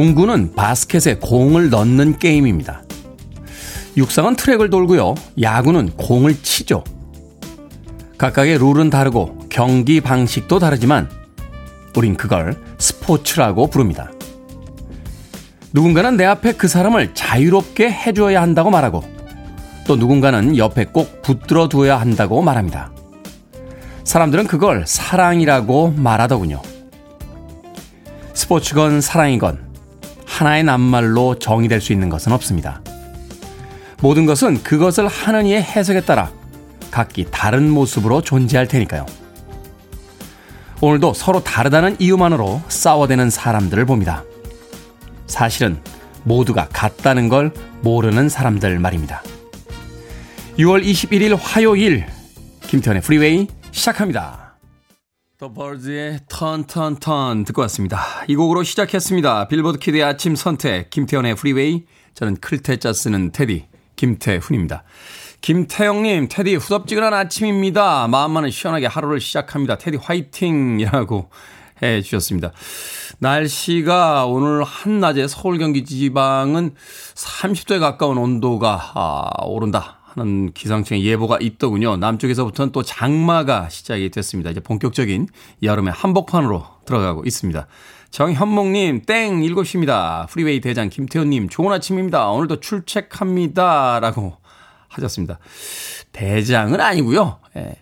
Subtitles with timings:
[0.00, 2.84] 농구는 바스켓에 공을 넣는 게임입니다.
[3.98, 5.14] 육상은 트랙을 돌고요.
[5.42, 6.84] 야구는 공을 치죠.
[8.16, 11.10] 각각의 룰은 다르고 경기 방식도 다르지만
[11.94, 14.10] 우린 그걸 스포츠라고 부릅니다.
[15.74, 19.04] 누군가는 내 앞에 그 사람을 자유롭게 해줘야 한다고 말하고
[19.86, 22.90] 또 누군가는 옆에 꼭 붙들어 두어야 한다고 말합니다.
[24.04, 26.62] 사람들은 그걸 사랑이라고 말하더군요.
[28.32, 29.69] 스포츠건 사랑이건
[30.40, 32.80] 하나의 낱말로 정의될 수 있는 것은 없습니다.
[34.00, 36.32] 모든 것은 그것을 하는 이의 해석에 따라
[36.90, 39.04] 각기 다른 모습으로 존재할 테니까요.
[40.80, 44.24] 오늘도 서로 다르다는 이유만으로 싸워대는 사람들을 봅니다.
[45.26, 45.78] 사실은
[46.24, 47.52] 모두가 같다는 걸
[47.82, 49.22] 모르는 사람들 말입니다.
[50.56, 52.06] 6월 21일 화요일
[52.62, 54.49] 김태현의 프리웨이 시작합니다.
[55.40, 57.98] The Byrds의 Turn Turn Turn 듣고 왔습니다.
[58.28, 59.48] 이 곡으로 시작했습니다.
[59.48, 64.84] 빌보드 kid의 아침 선택 김태현의 프리웨이 저는 클 태 자 쓰는 테디 김태훈입니다.
[65.40, 68.06] 김태영님, 테디 후덥지근한 아침입니다.
[68.08, 69.78] 마음만은 시원하게 하루를 시작합니다.
[69.78, 71.30] 테디 화이팅이라고
[71.82, 72.52] 해 주셨습니다.
[73.20, 76.74] 날씨가 오늘 한낮에 서울 경기 지방은
[77.14, 81.96] 30도에 가까운 온도가 아, 오른다 하는 기상청의 예보가 있더군요.
[81.96, 84.50] 남쪽에서부터는 또 장마가 시작이 됐습니다.
[84.50, 85.28] 이제 본격적인
[85.62, 87.66] 여름의 한복판으로 들어가고 있습니다.
[88.10, 90.28] 정현목님, 땡, 7시입니다.
[90.28, 92.28] 프리웨이 대장 김태훈님, 좋은 아침입니다.
[92.28, 94.00] 오늘도 출첵합니다.
[94.00, 94.36] 라고
[94.88, 95.38] 하셨습니다.
[96.12, 97.38] 대장은 아니고요.
[97.56, 97.76] 예.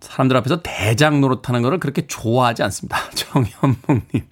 [0.00, 2.98] 사람들 앞에서 대장 노릇하는 거를 그렇게 좋아하지 않습니다.
[3.16, 4.28] 정현목님.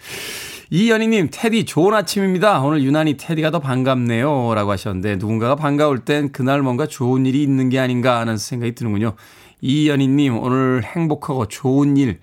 [0.75, 2.62] 이연희님, 테디 좋은 아침입니다.
[2.62, 4.55] 오늘 유난히 테디가 더 반갑네요.
[4.55, 9.12] 라고 하셨는데, 누군가가 반가울 땐 그날 뭔가 좋은 일이 있는 게 아닌가 하는 생각이 드는군요.
[9.60, 12.21] 이연희님, 오늘 행복하고 좋은 일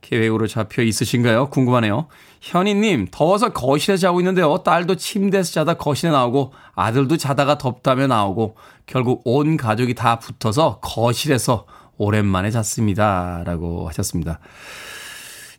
[0.00, 1.50] 계획으로 잡혀 있으신가요?
[1.50, 2.06] 궁금하네요.
[2.40, 4.58] 현희님, 더워서 거실에 자고 있는데요.
[4.58, 8.54] 딸도 침대에서 자다 거실에 나오고, 아들도 자다가 덥다며 나오고,
[8.86, 11.66] 결국 온 가족이 다 붙어서 거실에서
[11.98, 13.42] 오랜만에 잤습니다.
[13.44, 14.38] 라고 하셨습니다.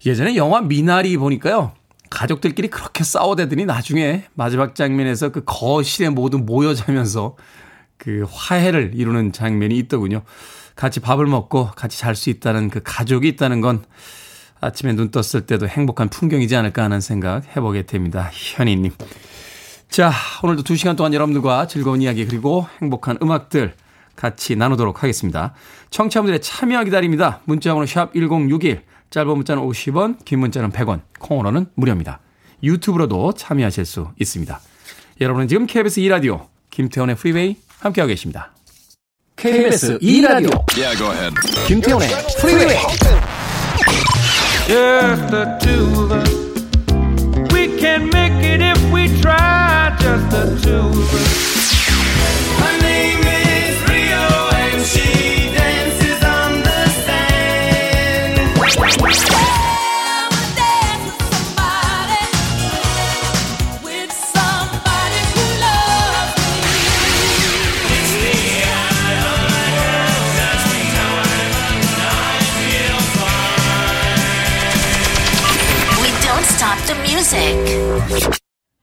[0.06, 1.74] 예전에 영화 미나리 보니까요.
[2.14, 7.36] 가족들끼리 그렇게 싸워대더니 나중에 마지막 장면에서 그 거실에 모두 모여 자면서
[7.98, 10.22] 그 화해를 이루는 장면이 있더군요.
[10.76, 13.84] 같이 밥을 먹고 같이 잘 수 있다는 그 가족이 있다는 건
[14.62, 18.30] 아침에 눈 떴을 때도 행복한 풍경이지 않을까 하는 생각 해보게 됩니다.
[18.32, 18.92] 현희님.
[19.90, 23.74] 자, 오늘도 두 시간 동안 여러분들과 즐거운 이야기 그리고 행복한 음악들
[24.16, 25.54] 같이 나누도록 하겠습니다.
[25.90, 27.42] 청취자분들의 참여 기다립니다.
[27.46, 32.20] 문자번호 샵 1061, 짧은 문자는 50원, 긴 문자는 100원, 콩으로는 무료입니다.
[32.64, 34.60] 유튜브로도 참여하실 수 있습니다.
[35.22, 38.54] 여러분은 지금 KBS 2라디오 김태원의 프리웨이 함께하고 계십니다.
[39.36, 40.98] KBS 2라디오 yeah,
[41.68, 42.10] 김태원의
[42.40, 42.76] 프리웨이
[44.66, 46.34] Just the two of us
[47.54, 51.33] We can make it if we try Just the two of us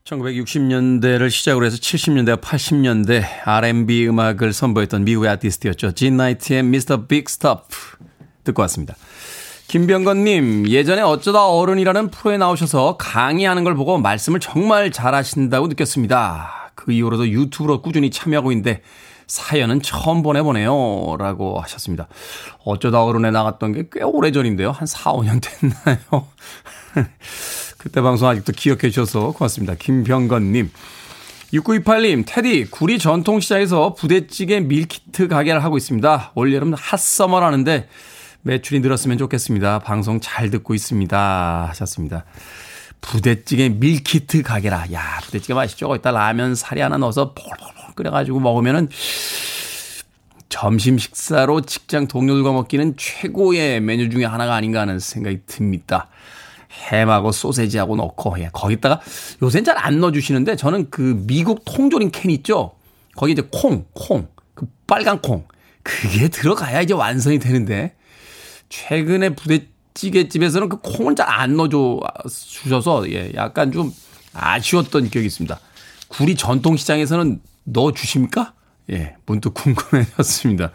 [0.05, 5.93] 1960년대를 시작으로 해서 70년대와 80년대 R&B 음악을 선보였던 미국의 아티스트였죠.
[5.93, 7.07] 진 나이트의 Mr.
[7.07, 7.97] Big Stuff
[8.45, 8.97] 듣고 왔습니다.
[9.69, 16.73] 김병건님, 예전에 어쩌다 어른이라는 프로에 나오셔서 강의하는 걸 보고 말씀을 정말 잘하신다고 느꼈습니다.
[16.75, 18.83] 그 이후로도 유튜브로 꾸준히 참여하고 있는데
[19.31, 21.17] 사연은 처음 보내보네요.
[21.19, 22.09] 라고 하셨습니다.
[22.65, 24.73] 어쩌다 어른에 나갔던 게 꽤 오래전인데요.
[24.73, 26.27] 한 4, 5년 됐나요?
[27.79, 29.75] 그때 방송 아직도 기억해 주셔서 고맙습니다.
[29.79, 30.71] 김병건님.
[31.53, 36.33] 6928님, 테디, 구리 전통시장에서 부대찌개 밀키트 가게를 하고 있습니다.
[36.35, 37.89] 올여름 hot summer라는데
[38.43, 39.79] 매출이 늘었으면 좋겠습니다.
[39.81, 41.67] 방송 잘 듣고 있습니다.
[41.71, 42.25] 하셨습니다.
[43.01, 44.93] 부대찌개 밀키트 가게라.
[44.93, 45.89] 야, 부대찌개 맛있죠?
[45.89, 48.89] 거기다 라면 사리 하나 넣어서 폴폴폴 끓여가지고 먹으면은
[50.49, 56.09] 점심 식사로 직장 동료들과 먹기는 최고의 메뉴 중에 하나가 아닌가 하는 생각이 듭니다.
[56.91, 59.01] 햄하고 소세지하고 넣고 예, 거기다가
[59.43, 62.73] 요새는 잘 안 넣어주시는데 저는 그 미국 통조림 캔 있죠.
[63.17, 65.47] 거기 이제 콩, 콩, 그 빨간 콩
[65.83, 67.95] 그게 들어가야 이제 완성이 되는데
[68.69, 73.93] 최근에 부대찌개 집에서는 그 콩을 잘 안 넣어줘 주셔서 예, 약간 좀
[74.33, 75.59] 아쉬웠던 기억이 있습니다.
[76.09, 77.41] 구리 전통시장에서는
[77.73, 78.55] 넣어 주십니까?
[78.91, 80.71] 예, 문득 궁금해졌습니다.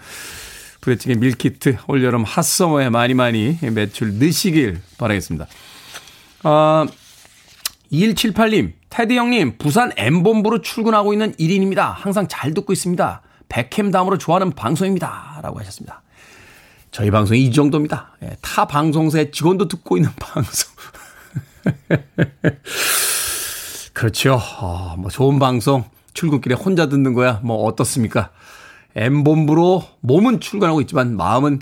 [0.82, 5.48] 부대찌개 밀키트 올여름 핫서머에 많이 많이 매출 넣으시길 바라겠습니다.
[6.44, 6.86] 아,
[7.92, 11.94] 2178님, 테디 형님, 부산 M본부로 출근하고 있는 1인입니다.
[11.96, 13.22] 항상 잘 듣고 있습니다.
[13.50, 15.40] 백캠 다음으로 좋아하는 방송입니다.
[15.44, 16.02] 라고 하셨습니다.
[16.92, 18.16] 저희 방송이 이 정도입니다.
[18.24, 20.72] 예, 타 방송사의 직원도 듣고 있는 방송.
[23.94, 24.40] 그렇죠.
[24.60, 25.84] 어, 뭐 좋은 방송
[26.16, 27.40] 출근길에 혼자 듣는 거야.
[27.44, 28.32] 뭐 어떻습니까?
[28.96, 31.60] M본부로 몸은 출근하고 있지만 마음은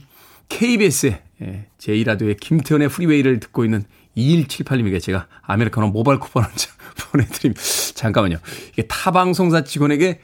[0.47, 3.83] KBS의 예, 제2라디오의 김태현의 프리웨이를 듣고 있는
[4.15, 6.71] 2178님에게 제가 아메리카노 모바일 쿠폰 한 장
[7.11, 7.61] 보내드립니다.
[7.95, 8.37] 잠깐만요.
[8.73, 10.19] 이게 타 방송사 직원에게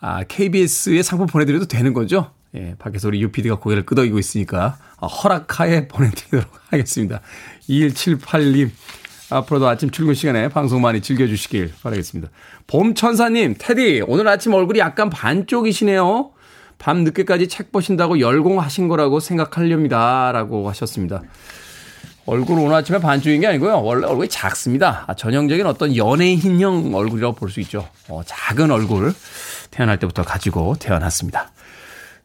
[0.00, 2.30] 아, KBS의 상품 보내드려도 되는 거죠?
[2.54, 7.20] 예, 밖에서 우리 UPD가 고개를 끄덕이고 있으니까 아, 허락하에 보내드리도록 하겠습니다.
[7.68, 8.70] 2178님,
[9.32, 12.30] 앞으로도 아침 출근 시간에 방송 많이 즐겨주시길 바라겠습니다.
[12.66, 16.30] 봄천사님, 테디, 오늘 아침 얼굴이 약간 반쪽이시네요.
[16.78, 20.32] 밤 늦게까지 책 보신다고 열공하신 거라고 생각하렵니다.
[20.32, 21.22] 라고 하셨습니다.
[22.26, 23.82] 얼굴 오늘 아침에 반쪽인 게 아니고요.
[23.82, 25.04] 원래 얼굴이 작습니다.
[25.06, 27.88] 아, 전형적인 어떤 연예인형 얼굴이라고 볼 수 있죠.
[28.08, 29.12] 어, 작은 얼굴
[29.70, 31.50] 태어날 때부터 가지고 태어났습니다.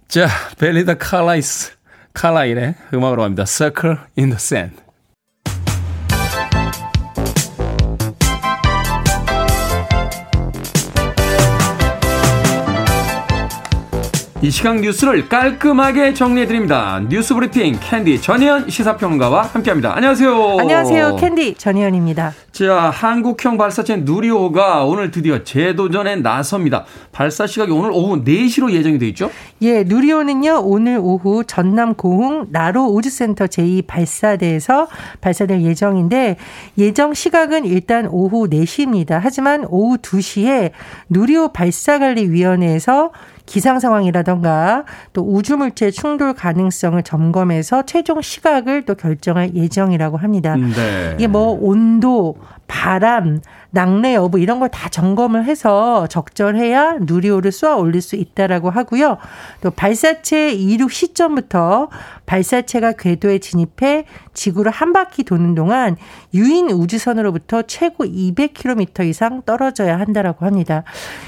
[0.07, 0.27] 자,
[0.59, 1.73] 벨린다 칼라이스,
[2.13, 3.45] 칼라일의 음악으로 갑니다.
[3.45, 4.86] Circle in the Sand.
[14.47, 17.01] 이 시각 뉴스를 깔끔하게 정리해드립니다.
[17.09, 19.93] 뉴스 브리핑 캔디 전혜연 시사평론가와 함께합니다.
[19.93, 20.57] 안녕하세요.
[20.61, 21.17] 안녕하세요.
[21.17, 22.31] 캔디 전혜연입니다.
[22.53, 26.85] 자, 한국형 발사체 누리호가 오늘 드디어 재도전에 나섭니다.
[27.11, 29.29] 발사 시각이 오늘 오후 4시로 예정이 돼 있죠?
[29.63, 34.87] 예, 누리호는요, 오늘 오후 전남 고흥 나로 우주센터 제2 발사대에서
[35.19, 36.37] 발사될 예정인데,
[36.77, 39.19] 예정 시각은 일단 오후 4시입니다.
[39.21, 40.71] 하지만 오후 2시에
[41.09, 43.11] 누리호 발사관리위원회에서
[43.47, 44.83] 기상 상황이라던가
[45.13, 50.55] 또 우주 물체 충돌 가능성을 점검해서 최종 시각을 또 결정할 예정이라고 합니다.
[50.55, 51.13] 네.
[51.15, 52.35] 이게 뭐 온도,
[52.67, 53.39] 바람,
[53.71, 59.17] 낙뢰 여부 이런 걸 다 점검을 해서 적절해야 누리호를 쏘아 올릴 수 있다라고 하고요.
[59.61, 61.87] 또 발사체 이륙 시점부터
[62.25, 65.95] 발사체가 궤도에 진입해 지구를 한 바퀴 도는 동안
[66.33, 70.83] 유인 우주선으로부터 최고 200km 이상 떨어져야 한다라고 합니다.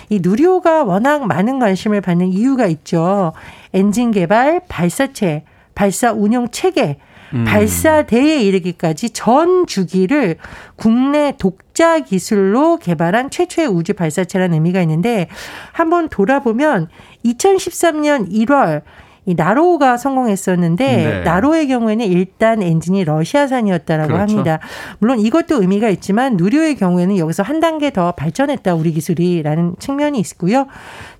[0.09, 3.33] 이 누리호가 워낙 많은 관심을 받는 이유가 있죠.
[3.73, 5.43] 엔진 개발, 발사체,
[5.75, 6.97] 발사 운영 체계
[7.33, 7.45] 음.
[7.45, 10.37] 발사대에 이르기까지 전 주기를
[10.75, 15.27] 국내 독자 기술로 개발한 최초의 우주 발사체라는 의미가 있는데
[15.71, 16.87] 한번 돌아보면
[17.23, 18.81] 2013년 1월
[19.25, 21.21] 이 나로가 성공했었는데 네.
[21.21, 24.31] 나로의 경우에는 일단 엔진이 러시아산이었다라고 그렇죠.
[24.31, 24.59] 합니다.
[24.99, 30.67] 물론 이것도 의미가 있지만 누리호의 경우에는 여기서 한 단계 더 발전했다 우리 기술이라는 측면이 있고요.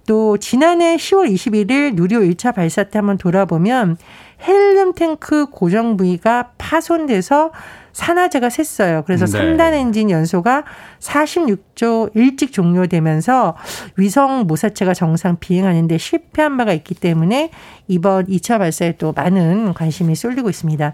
[0.08, 3.98] 또 지난해 10월 21일 누리호 1차 발사 때 한번 돌아보면
[4.48, 7.52] 헬륨 탱크 고정 부위가 파손돼서
[7.92, 9.04] 산화제가 샜어요.
[9.06, 9.40] 그래서 네.
[9.40, 10.64] 3단 엔진 연소가
[11.00, 13.56] 46조 일찍 종료되면서
[13.96, 17.52] 위성 모사체가 정상 비행하는데 실패한 바가 있기 때문에
[17.88, 20.94] 이번 2차 발사에 또 많은 관심이 쏠리고 있습니다.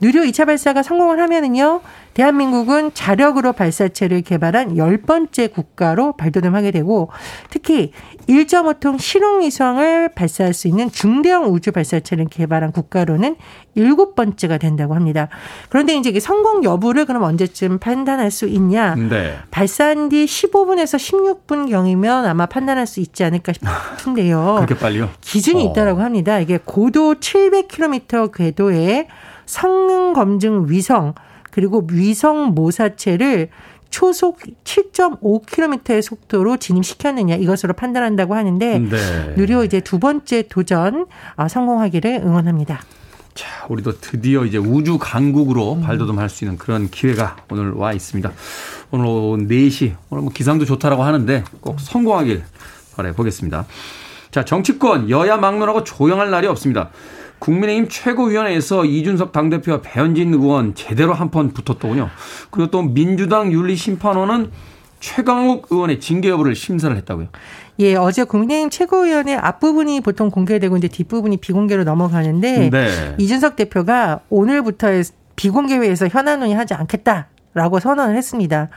[0.00, 1.80] 누리호 2차 발사가 성공을 하면은요.
[2.14, 7.10] 대한민국은 자력으로 발사체를 개발한 열 번째 국가로 발돋움하게 되고
[7.50, 7.92] 특히
[8.26, 13.36] 1.5톤 실용위성을 발사할 수 있는 중대형 우주 발사체를 개발한 국가로는
[13.74, 15.28] 일곱 번째가 된다고 합니다.
[15.68, 18.94] 그런데 이제 성공 여부를 그럼 언제쯤 판단할 수 있냐?
[18.94, 19.36] 네.
[19.50, 20.98] 발사한 뒤 15분에서
[21.46, 24.56] 16분 경이면 아마 판단할 수 있지 않을까 싶은데요.
[24.66, 25.10] 그렇게 빨리요?
[25.20, 25.70] 기준이 어.
[25.70, 26.38] 있다라고 합니다.
[26.38, 29.08] 이게 고도 700km 궤도에
[29.46, 31.14] 성능 검증 위성
[31.50, 33.48] 그리고 위성 모사체를
[33.88, 39.34] 초속 7.5km의 속도로 진입시켰느냐 이것으로 판단한다고 하는데 네.
[39.36, 42.82] 누리호 이제 두 번째 도전 어, 성공하기를 응원합니다.
[43.36, 45.82] 자, 우리도 드디어 이제 우주 강국으로 음.
[45.82, 48.32] 발돋움할 수 있는 그런 기회가 오늘 와 있습니다.
[48.90, 52.42] 오늘 오후 4시 오늘 뭐 기상도 좋다라고 하는데 꼭 성공하길
[52.96, 53.66] 바래 보겠습니다.
[54.30, 56.88] 자, 정치권 여야 막론하고 조용할 날이 없습니다.
[57.38, 62.08] 국민의힘 최고위원회에서 이준석 당대표와 배현진 의원 제대로 한 판 붙었더군요.
[62.50, 64.50] 그리고 또 민주당 윤리심판원은
[65.00, 67.28] 최강욱 의원의 징계 여부를 심사를 했다고요.
[67.78, 73.14] 예, 어제 국민의힘 최고위원회 앞부분이 보통 공개되고 이제 뒷부분이 비공개로 넘어가는데 네.
[73.18, 74.88] 이준석 대표가 오늘부터
[75.36, 78.70] 비공개회에서 현안 논의하지 않겠다라고 선언을 했습니다.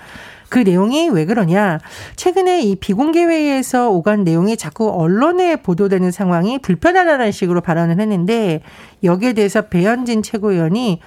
[0.50, 1.80] 그 내용이 왜 그러냐.
[2.16, 8.62] 최근에 이 비공개 회의에서 오간 내용이 자꾸 언론에 보도되는 상황이 불편하다는 식으로 발언을 했는데
[9.04, 11.00] 여기에 대해서 배현진 최고위원이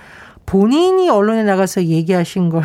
[0.46, 2.62] 본인이 언론에 나가서 얘기하신 걸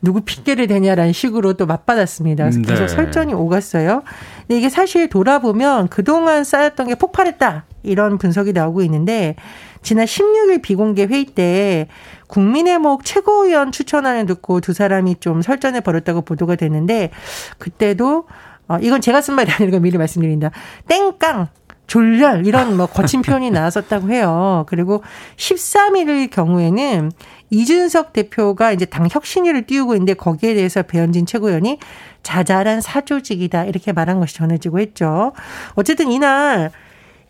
[0.00, 2.44] 누구 핑계를 대냐라는 식으로 또 맞받았습니다.
[2.44, 2.88] 그래서 계속 네.
[2.88, 4.02] 설전이 오갔어요.
[4.40, 7.64] 근데 이게 사실 돌아보면 그동안 쌓였던 게 폭발했다.
[7.82, 9.36] 이런 분석이 나오고 있는데
[9.82, 11.86] 지난 16일 비공개 회의 때
[12.26, 17.10] 국민의목 최고위원 추천안을 듣고 두 사람이 좀 설전을 벌였다고 보도가 됐는데
[17.58, 18.26] 그때도
[18.68, 20.50] 어, 이건 제가 쓴 말이 아니고 미리 말씀드린다.
[20.88, 21.48] 땡깡
[21.86, 24.64] 졸렬 이런 뭐 거친 표현이 나왔었다고 해요.
[24.68, 25.02] 그리고
[25.36, 27.12] 13일 경우에는
[27.50, 31.78] 이준석 대표가 이제 당 혁신위를 띄우고 있는데 거기에 대해서 배현진 최고위원이
[32.22, 35.32] 자잘한 사조직이다 이렇게 말한 것이 전해지고 했죠.
[35.74, 36.72] 어쨌든 이날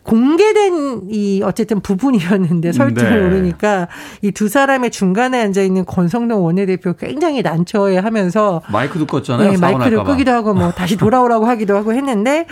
[0.06, 3.24] 공개된 이 어쨌든 부분이었는데 설정을 네.
[3.24, 3.88] 모르니까
[4.22, 9.52] 이 두 사람의 중간에 앉아 있는 권성동 원내대표 굉장히 난처해 하면서 마이크도 껐잖아요.
[9.52, 12.46] 네, 마이크를 끄기도 하고 뭐 다시 돌아오라고 하기도 하고 했는데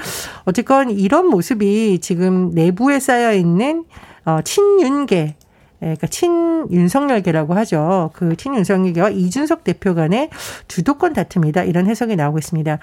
[0.47, 3.85] 어쨌건 이런 모습이 지금 내부에 쌓여 있는
[4.25, 5.37] 어 친윤계 예,
[5.85, 8.11] 그러니까 친윤석열계라고 하죠.
[8.15, 10.31] 그 친윤석열계와 이준석 대표 간의
[10.67, 11.65] 주도권 다툼이다.
[11.65, 12.79] 이런 해석이 나오고 있습니다.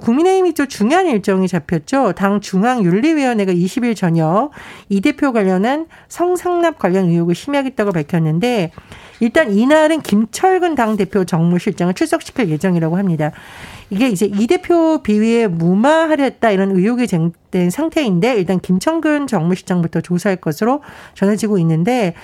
[0.00, 2.12] 국민의힘이 좀 중요한 일정이 잡혔죠.
[2.12, 4.50] 당 중앙윤리위원회가 20일 저녁
[4.88, 8.70] 이 대표 관련한 성상납 관련 의혹을 심의하겠다고 밝혔는데
[9.20, 13.32] 일단 이날은 김철근 당대표 정무실장을 출석시킬 예정이라고 합니다.
[13.90, 20.36] 이게 이제 이 대표 비위에 무마하려 했다 이런 의혹이 된 상태인데 일단 김청근 정무실장부터 조사할
[20.36, 20.82] 것으로
[21.14, 22.14] 전해지고 있는데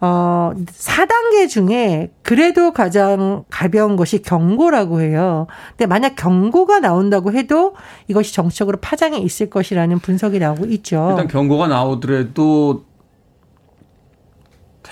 [0.00, 5.46] 어 4단계 중에 그래도 가장 가벼운 것이 경고라고 해요.
[5.70, 7.74] 근데 만약 경고가 나온다고 해도
[8.08, 11.08] 이것이 정치적으로 파장이 있을 것이라는 분석이 나오고 있죠.
[11.10, 12.84] 일단 경고가 나오더라도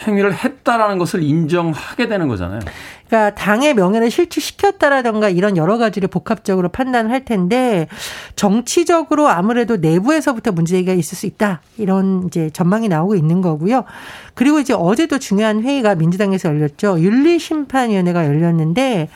[0.06, 2.60] 행위를 했다라는 것을 인정하게 되는 거잖아요.
[3.08, 7.88] 그러니까 당의 명예를 실추시켰다라던가 이런 여러 가지를 복합적으로 판단을 할 텐데
[8.36, 13.84] 정치적으로 아무래도 내부에서부터 문제가 있을 수 있다 이런 이제 전망이 나오고 있는 거고요.
[14.34, 17.00] 그리고 이제 어제도 중요한 회의가 민주당에서 열렸죠.
[17.00, 19.08] 윤리심판위원회가 열렸는데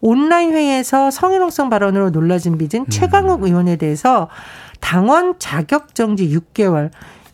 [0.00, 2.86] 온라인 회의에서 성희롱성 발언으로 놀라진 빚은 음.
[2.88, 4.28] 최강욱 의원에 대해서
[4.80, 6.90] 당원 자격 정지 6개월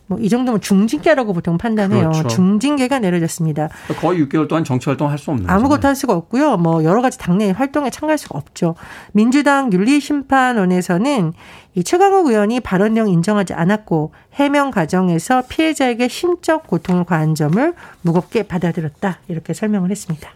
[0.07, 2.11] 뭐 이 정도면 중징계라고 보통 판단해요.
[2.11, 2.27] 그렇죠.
[2.27, 3.69] 중징계가 내려졌습니다.
[3.99, 5.89] 거의 6개월 동안 정치 활동할 수 없는 아무것도 거잖아요.
[5.89, 6.57] 할 수가 없고요.
[6.57, 8.75] 뭐 여러 가지 당내 활동에 참가할 수가 없죠.
[9.11, 11.33] 민주당 윤리심판원에서는
[11.75, 18.43] 이 최강욱 의원이 발언 내용 인정하지 않았고 해명 과정에서 피해자에게 심적 고통을 가한 점을 무겁게
[18.43, 20.29] 받아들였다 이렇게 설명을 했습니다.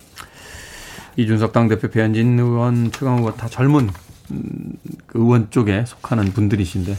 [1.15, 3.89] 이준석 당대표 배현진 의원 최강욱 의원 다 젊은
[4.31, 4.73] 음,
[5.05, 6.95] 그 의원 쪽에 속하는 분들이신데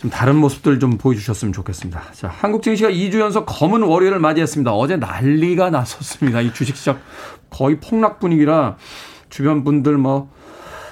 [0.00, 2.02] 좀 다른 모습들 좀 보여주셨으면 좋겠습니다.
[2.12, 4.72] 자, 한국 증시가 2주 연속 검은 월요일을 맞이했습니다.
[4.72, 6.40] 어제 난리가 났었습니다.
[6.40, 6.98] 이 주식 시장
[7.50, 8.76] 거의 폭락 분위기라
[9.28, 10.30] 주변 분들 뭐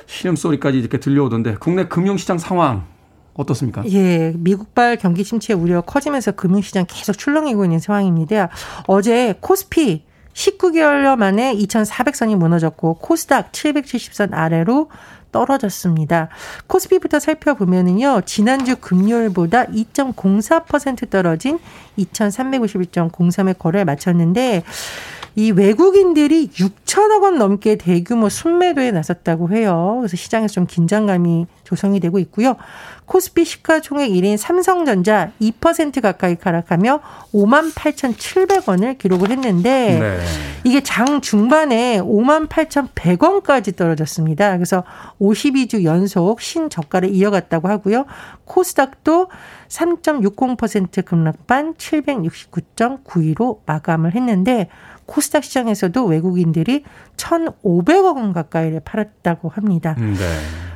[0.04, 2.84] 신음소리까지 이렇게 들려오던데 국내 금융시장 상황
[3.32, 3.82] 어떻습니까?
[3.90, 8.50] 예, 미국발 경기 침체 우려 커지면서 금융시장 계속 출렁이고 있는 상황입니다.
[8.88, 14.90] 어제 코스피 19개월여 만에 2,400선이 무너졌고 코스닥 770선 아래로
[15.32, 16.28] 떨어졌습니다.
[16.66, 21.58] 코스피부터 살펴보면은요, 지난주 금요일보다 2.04% 떨어진
[21.98, 24.62] 2,351.03의 거래를 마쳤는데,
[25.34, 29.96] 이 외국인들이 6천억 원 넘게 대규모 순매도에 나섰다고 해요.
[30.00, 32.56] 그래서 시장에서 좀 긴장감이 조성이 되고 있고요.
[33.04, 37.00] 코스피 시가총액 1인 삼성전자 2% 가까이 하락하며
[37.32, 40.18] 5만 8,700원을 기록을 했는데 네.
[40.64, 44.56] 이게 장 중반에 5만 8,100원까지 떨어졌습니다.
[44.56, 44.84] 그래서
[45.20, 48.04] 52주 연속 신저가를 이어갔다고 하고요.
[48.44, 49.28] 코스닥도
[49.68, 54.68] 3.60% 급락반 769.92로 마감을 했는데
[55.08, 56.84] 코스닥 시장에서도 외국인들이
[57.16, 59.96] 1,500억 원 가까이를 팔았다고 합니다.
[59.98, 60.14] 네.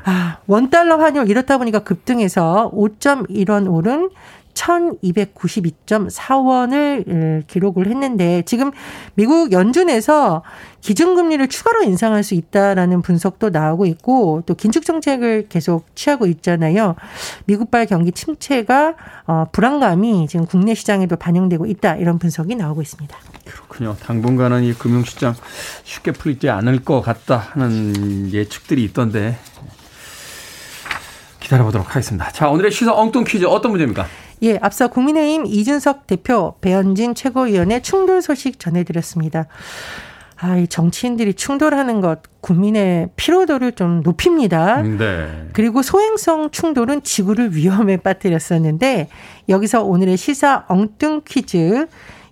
[0.04, 4.10] 아, 원달러 환율 이렇다 보니까 급등해서 5.1원 오른
[4.54, 8.71] 1292.4원을 기록을 했는데 지금
[9.14, 10.42] 미국 연준에서
[10.80, 16.97] 기준금리를 추가로 인상할 수 있다라는 분석도 나오고 있고 또 긴축 정책을 계속 취하고 있잖아요.
[17.47, 18.94] 미국발 경기 침체가
[19.26, 23.16] 어 불안감이 지금 국내 시장에도 반영되고 있다 이런 분석이 나오고 있습니다.
[23.44, 23.97] 그렇군요.
[24.02, 25.35] 당분간은 이 금융시장
[25.85, 29.37] 쉽게 풀리지 않을 것 같다 하는 예측들이 있던데
[31.40, 32.30] 기다려보도록 하겠습니다.
[32.30, 34.06] 자, 오늘의 시사 엉뚱 퀴즈 어떤 문제입니까?
[34.42, 39.46] 예, 앞서 국민의힘 이준석 대표, 배현진 최고위원의 충돌 소식 전해드렸습니다.
[40.37, 44.82] 아, 이 정치인들이 충돌하는 것 국민의 피로도를 좀 높입니다.
[44.82, 45.49] 네.
[45.52, 49.08] 그리고 소행성 충돌은 지구를 위험에 빠뜨렸었는데
[49.49, 51.87] 여기서 오늘의 시사 엉뚱 퀴즈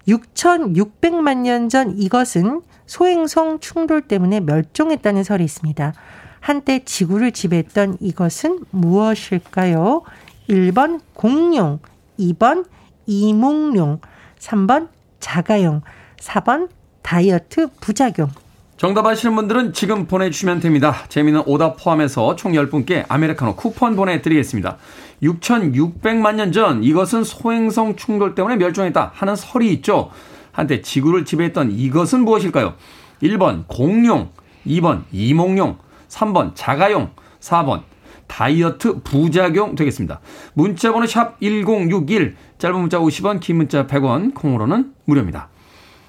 [0.08, 5.94] 6,600만 년 전 이것은 소행성 충돌 때문에 멸종했다는 설이 있습니다.
[6.40, 10.02] 한때 지구를 지배했던 이것은 무엇일까요?
[10.48, 11.78] 1번 공룡,
[12.20, 12.66] 2번
[13.06, 14.00] 이몽룡,
[14.38, 15.82] 3번 자가용,
[16.18, 16.68] 4번
[17.02, 18.28] 다이어트 부작용.
[18.76, 20.94] 정답 아시는 분들은 지금 보내주시면 됩니다.
[21.08, 24.78] 재미는 오답 포함해서 총 10분께 아메리카노 쿠폰 보내드리겠습니다.
[25.22, 30.10] 6,600만 년 전 이것은 소행성 충돌 때문에 멸종했다 하는 설이 있죠.
[30.52, 32.74] 한때 지구를 지배했던 이것은 무엇일까요?
[33.22, 34.30] 1번 공룡,
[34.66, 35.76] 2번 이몽룡,
[36.08, 37.10] 3번 자가용,
[37.40, 37.82] 4번
[38.30, 40.20] 다이어트 부작용 되겠습니다.
[40.54, 45.48] 문자번호 샵 1061, 짧은 문자 50원, 긴 문자 100원, 콩으로는 무료입니다.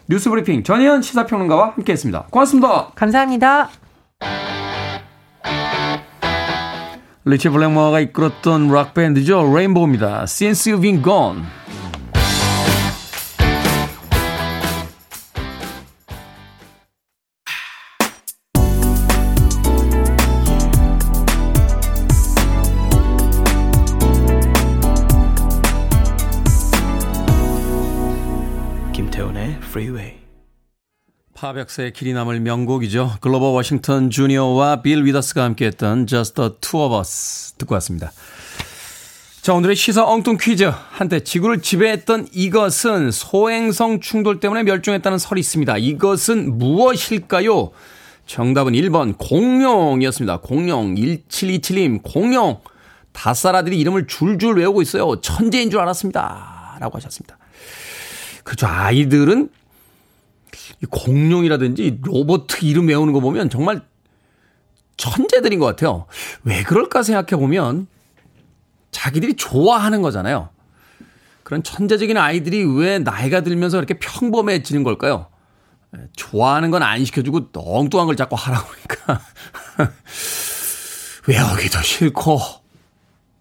[0.08, 2.28] 뉴스브리핑 전혜연 시사평론가와 함께했습니다.
[2.30, 2.90] 고맙습니다.
[2.94, 3.70] 감사합니다.
[7.26, 9.56] 리치 블랙모어가 이끌었던 락밴드죠.
[9.56, 10.24] 레인보우입니다.
[10.24, 11.42] Since You've Been Gone.
[31.42, 33.16] 파백세의 길이 남을 명곡이죠.
[33.20, 38.12] 글로버 워싱턴 주니어와 빌 위더스가 함께했던 Just the Two of Us 듣고 왔습니다.
[39.42, 40.72] 자, 오늘의 시사 엉뚱 퀴즈.
[40.92, 45.80] 한때 지구를 지배했던 이것은 소행성 충돌 때문에 멸종했다는 설이 있습니다.
[45.80, 47.72] 이것은 무엇일까요?
[48.28, 50.42] 정답은 1번 공룡이었습니다.
[50.42, 52.62] 공룡 1727님 공룡
[53.14, 55.20] 다사라들이 이름을 줄줄 외우고 있어요.
[55.22, 56.78] 천재인 줄 알았습니다.
[56.80, 57.40] 라고 하셨습니다.
[58.44, 58.68] 그죠.
[58.68, 59.50] 아이들은
[60.90, 63.82] 공룡이라든지 로봇 이름 외우는 거 보면 정말
[64.98, 66.06] 천재들인 것 같아요.
[66.44, 67.88] 왜 그럴까 생각해 보면
[68.92, 70.50] 자기들이 좋아하는 거잖아요.
[71.44, 75.28] 그런 천재적인 아이들이 왜 나이가 들면서 이렇게 평범해지는 걸까요?
[75.98, 79.22] 예, 좋아하는 건 안 시켜주고 엉뚱한 걸 자꾸 하라고 그러니까.
[81.28, 82.40] 외우기도 싫고,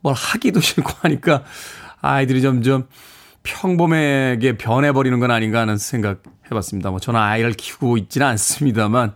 [0.01, 1.45] 뭘 하기도 싫고 하니까
[2.01, 2.89] 아이들이 점점
[3.43, 6.91] 평범하게 변해버리는 건 아닌가 하는 생각 해봤습니다.
[6.91, 9.15] 뭐 저는 아이를 키우고 있지는 않습니다만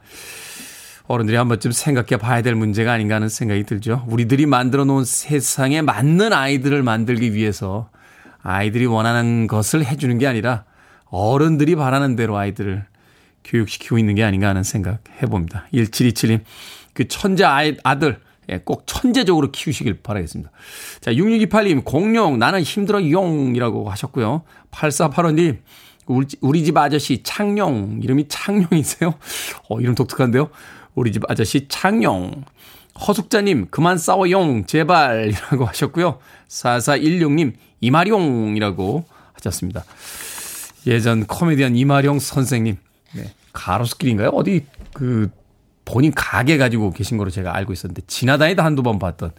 [1.06, 4.04] 어른들이 한 번쯤 생각해 봐야 될 문제가 아닌가 하는 생각이 들죠.
[4.08, 7.90] 우리들이 만들어 놓은 세상에 맞는 아이들을 만들기 위해서
[8.42, 10.64] 아이들이 원하는 것을 해주는 게 아니라
[11.06, 12.84] 어른들이 바라는 대로 아이들을
[13.44, 15.66] 교육시키고 있는 게 아닌가 하는 생각 해봅니다.
[15.74, 16.40] 1727님,
[16.94, 20.50] 그 천재 아이, 아들, 예, 꼭 천재적으로 키우시길 바라겠습니다.
[21.00, 24.42] 자, 6628님, 공룡, 나는 힘들어 용 이라고 하셨고요.
[24.70, 25.58] 8485님,
[26.06, 29.14] 우리, 집 아저씨 창룡, 이름이 창룡이세요?
[29.68, 30.50] 어, 이름 독특한데요?
[30.94, 32.44] 우리 집 아저씨 창룡.
[33.06, 36.18] 허숙자님, 그만 싸워 용, 제발, 이라고 하셨고요.
[36.48, 39.04] 4416님, 이마룡 이라고
[39.34, 39.84] 하셨습니다.
[40.86, 42.76] 예전 코미디언 이마룡 선생님,
[43.14, 44.28] 네, 가로수길인가요?
[44.28, 45.30] 어디, 그,
[45.84, 49.32] 본인 가게 가지고 계신 거로 제가 알고 있었는데 지나다니다 한두 번 봤던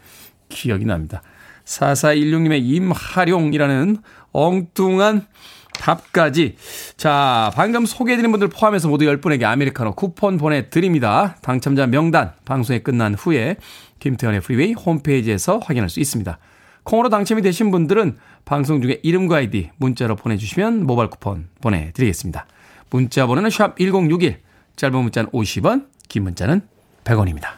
[0.49, 1.21] 기억이 납니다.
[1.65, 3.97] 4416님의 임하룡이라는
[4.31, 5.25] 엉뚱한
[5.73, 6.55] 답까지.
[6.97, 11.35] 자, 방금 소개해드린 분들 포함해서 모두 10분에게 아메리카노 쿠폰 보내드립니다.
[11.41, 13.57] 당첨자 명단 방송이 끝난 후에
[13.99, 16.37] 김태훈의 프리웨이 홈페이지에서 확인할 수 있습니다.
[16.83, 22.45] 콩으로 당첨이 되신 분들은 방송 중에 이름과 아이디 문자로 보내주시면 모바일 쿠폰 보내드리겠습니다.
[22.91, 24.39] 문자 번호는 샵 1061,
[24.75, 26.61] 짧은 문자는 50원, 긴 문자는
[27.03, 27.55] 100원입니다.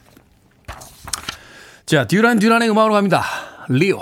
[1.85, 3.23] 자, 듀란 듀란의 음악으로 갑니다.
[3.69, 3.99] Rio.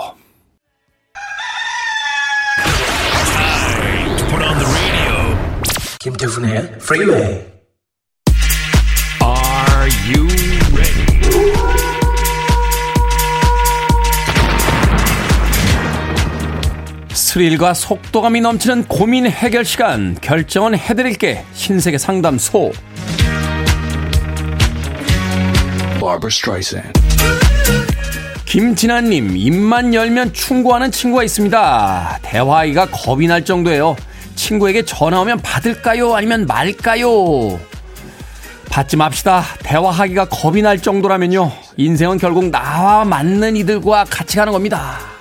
[6.00, 7.22] 김태훈의 프리웨이
[9.20, 10.26] Are you
[10.72, 11.06] ready?
[17.12, 22.72] 스릴과 속도감이 넘치는 고민 해결 시간 결정은 해드릴게 신세계 상담소
[26.06, 26.92] Barbara Streisand.
[28.44, 32.20] 김진아님, 입만 열면 충고하는 친구가 있습니다.
[32.22, 33.96] 대화하기가 겁이 날 정도예요.
[34.36, 36.14] 친구에게 전화 오면 받을까요?
[36.14, 37.58] 아니면 말까요?
[38.70, 39.42] 받지 맙시다.
[39.64, 41.50] 대화하기가 겁이 날 정도라면요.
[41.76, 45.15] 인생은 결국 나와 맞는 이들과 같이 가는 겁니다.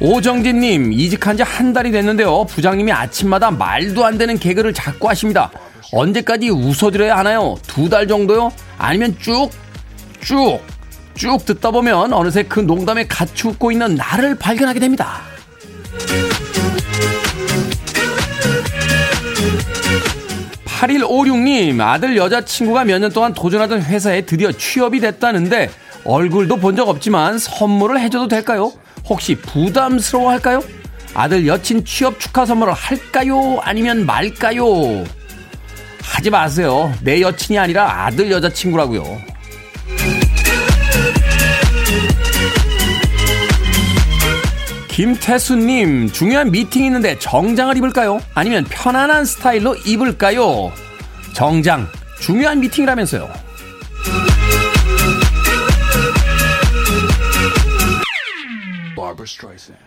[0.00, 2.44] 오정진님, 이직한 지 한 달이 됐는데요.
[2.44, 5.50] 부장님이 아침마다 말도 안 되는 개그를 자꾸 하십니다.
[5.92, 7.56] 언제까지 웃어드려야 하나요?
[7.66, 8.52] 두 달 정도요?
[8.76, 9.50] 아니면 쭉,
[10.20, 10.60] 쭉,
[11.14, 15.22] 쭉 듣다 보면 어느새 그 농담에 같이 웃고 있는 나를 발견하게 됩니다.
[20.66, 25.70] (8156님) 아들 여자친구가 몇 년 동안 도전하던 회사에 드디어 취업이 됐다는데
[26.04, 28.72] 얼굴도 본 적 없지만 선물을 해줘도 될까요?
[29.08, 30.62] 혹시 부담스러워 할까요?
[31.14, 33.58] 아들 여친 취업 축하 선물을 할까요?
[33.62, 35.04] 아니면 말까요?
[36.02, 36.92] 하지 마세요.
[37.02, 39.20] 내 여친이 아니라 아들 여자친구라고요.
[44.88, 48.20] 김태수님, 중요한 미팅 있는데 정장을 입을까요?
[48.34, 50.72] 아니면 편안한 스타일로 입을까요?
[51.34, 51.86] 정장,
[52.20, 53.30] 중요한 미팅이라면서요.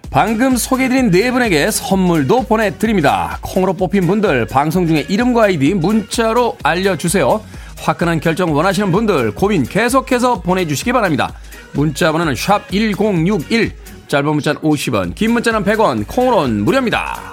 [0.09, 3.37] 방금 소개해드린 네 분에게 선물도 보내드립니다.
[3.41, 7.41] 콩으로 뽑힌 분들 방송 중에 이름과 아이디 문자로 알려주세요.
[7.79, 11.33] 화끈한 결정 원하시는 분들 고민 계속해서 보내주시기 바랍니다.
[11.73, 13.71] 문자 번호는 샵 1061,
[14.07, 17.31] 짧은 문자는 50원, 긴 문자는 100원, 콩으로는 무료입니다.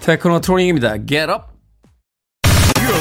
[0.00, 0.98] 테크노 트로닝입니다.
[1.04, 1.55] Get up!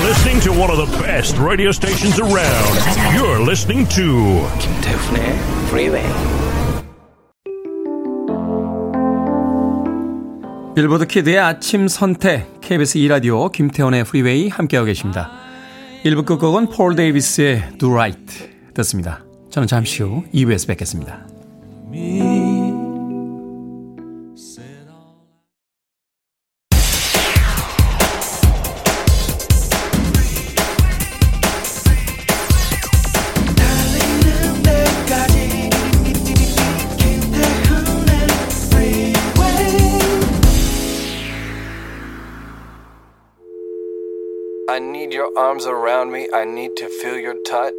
[0.06, 2.78] Listening to one of the best radio stations around.
[3.18, 5.34] You're listening to 김태훈의
[5.66, 6.06] Freeway.
[10.76, 15.32] 빌보드 키드의 아침 선택 KBS 2 라디오 김태훈의 프리웨이 함께하고 계십니다.
[16.04, 19.24] 1부 끝곡은 폴 데이비스의 Do Right 듣습니다.
[19.50, 21.26] 저는 잠시 후 2부에서 뵙겠습니다.
[21.92, 22.35] I
[45.38, 46.28] arms around me.
[46.34, 47.74] I need to feel your touch.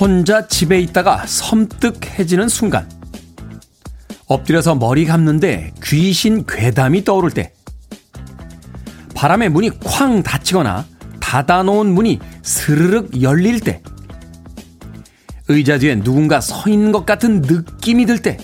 [0.00, 2.88] 혼자 집에 있다가 섬뜩해지는 순간.
[4.26, 7.52] 엎드려서 머리 감는데 귀신 괴담이 떠오를 때.
[9.14, 10.86] 바람에 문이 쾅 닫히거나
[11.20, 13.82] 닫아놓은 문이 스르륵 열릴 때.
[15.50, 18.38] 의자 뒤에 누군가 서 있는 것 같은 느낌이 들 때.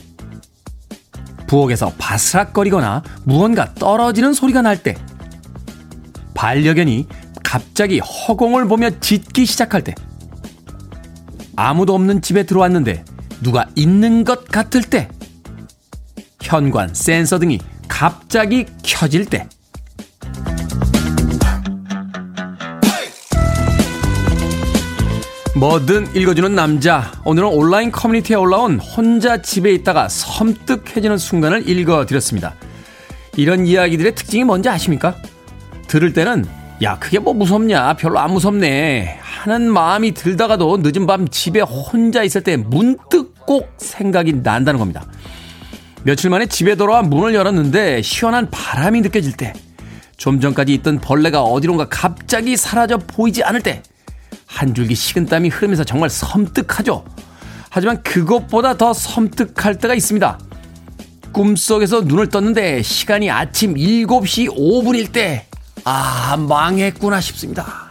[1.46, 4.96] 부엌에서 바스락거리거나 무언가 떨어지는 소리가 날 때.
[6.34, 7.06] 반려견이
[7.44, 9.94] 갑자기 허공을 보며 짖기 시작할 때.
[11.54, 13.04] 아무도 없는 집에 들어왔는데
[13.40, 15.08] 누가 있는 것 같을 때.
[16.42, 19.48] 현관, 센서 등이 갑자기 켜질 때.
[25.56, 27.10] 뭐든 읽어주는 남자.
[27.24, 32.54] 오늘은 온라인 커뮤니티에 올라온 혼자 집에 있다가 섬뜩해지는 순간을 읽어드렸습니다.
[33.38, 35.16] 이런 이야기들의 특징이 뭔지 아십니까?
[35.88, 36.44] 들을 때는
[36.82, 42.42] 야 그게 뭐 무섭냐 별로 안 무섭네 하는 마음이 들다가도 늦은 밤 집에 혼자 있을
[42.42, 45.06] 때 문득 꼭 생각이 난다는 겁니다.
[46.02, 49.54] 며칠 만에 집에 돌아와 문을 열었는데 시원한 바람이 느껴질 때,
[50.18, 53.82] 좀 전까지 있던 벌레가 어디론가 갑자기 사라져 보이지 않을 때,
[54.56, 57.04] 한 줄기 식은땀이 흐르면서 정말 섬뜩하죠.
[57.68, 60.38] 하지만 그것보다 더 섬뜩할 때가 있습니다.
[61.32, 65.46] 꿈속에서 눈을 떴는데 시간이 아침 7시 5분일 때,
[65.84, 67.86] 아, 망했구나 싶습니다.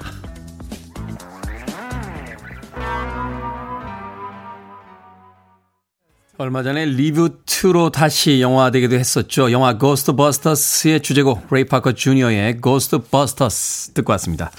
[6.38, 9.51] 얼마 전에 reboot로 다시 영화화되기도 했었죠.
[9.51, 14.51] 영화 Ghostbusters의 주제곡 레이 파커 주니어의 Ghostbusters 듣고 왔습니다.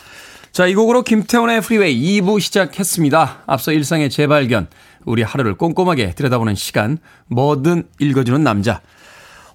[0.57, 3.43] 자, 이 곡으로 김태훈의 프리웨이 2부 시작했습니다.
[3.47, 4.69] 앞서 일상의 재발견,
[5.05, 8.81] 우리 하루를 꼼꼼하게 들여다보는 시간, 뭐든 읽어주는 남자.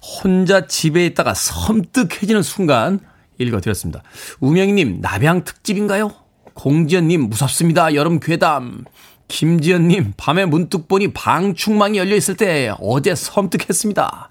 [0.00, 3.00] 혼자 집에 있다가 섬뜩해지는 순간
[3.36, 4.04] 읽어드렸습니다.
[4.38, 6.12] 우명희님, 남양 특집인가요?
[6.54, 7.96] 공지연님, 무섭습니다.
[7.96, 8.84] 여름 괴담.
[9.26, 14.28] 김지연님, 밤에 문득 보니 방충망이 열려있을 때 어제 섬뜩했습니다.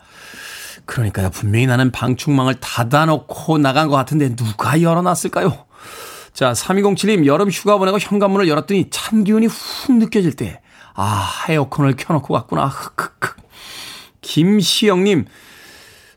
[0.85, 5.65] 그러니까요, 분명히 나는 방충망을 닫아놓고 나간 것 같은데 누가 열어놨을까요?
[6.33, 10.61] 자, 3207님, 여름 휴가 보내고 현관문을 열었더니 찬 기운이 훅 느껴질 때,
[10.95, 12.67] 아, 에어컨을 켜놓고 갔구나.
[12.67, 13.37] 흑흑흑.
[14.21, 15.25] 김시영님,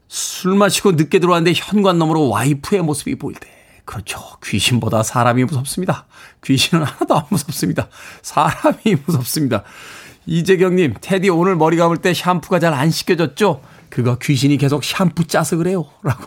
[0.09, 3.49] 술 마시고 늦게 들어왔는데 현관 너머로 와이프의 모습이 보일 때.
[3.85, 4.21] 그렇죠.
[4.45, 6.07] 귀신보다 사람이 무섭습니다.
[6.45, 7.89] 귀신은 하나도 안 무섭습니다.
[8.23, 9.65] 사람이 무섭습니다.
[10.27, 13.61] 이재경님, 테디 오늘 머리 감을 때 샴푸가 잘 안 씻겨졌죠?
[13.91, 15.87] 그거 귀신이 계속 샴푸 짜서 그래요.
[16.03, 16.25] 라고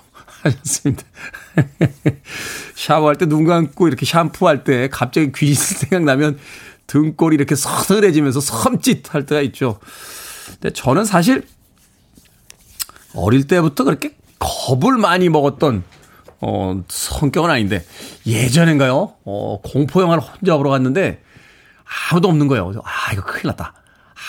[0.48, 1.04] 하셨습니다.
[2.76, 6.40] 샤워할 때 눈 감고 이렇게 샴푸할 때 갑자기 귀신 생각나면
[6.88, 9.80] 등골이 이렇게 서늘해지면서 섬찟할 때가 있죠.
[10.62, 11.46] 근데 저는 사실
[13.16, 15.84] 어릴 때부터 그렇게 겁을 많이 먹었던
[16.40, 17.84] 어, 성격은 아닌데
[18.26, 19.14] 예전엔가요?
[19.26, 21.22] 어, 공포 영화를 혼자 보러 갔는데
[22.12, 22.72] 아무도 없는 거예요.
[22.84, 23.74] 아, 이거 큰일 났다.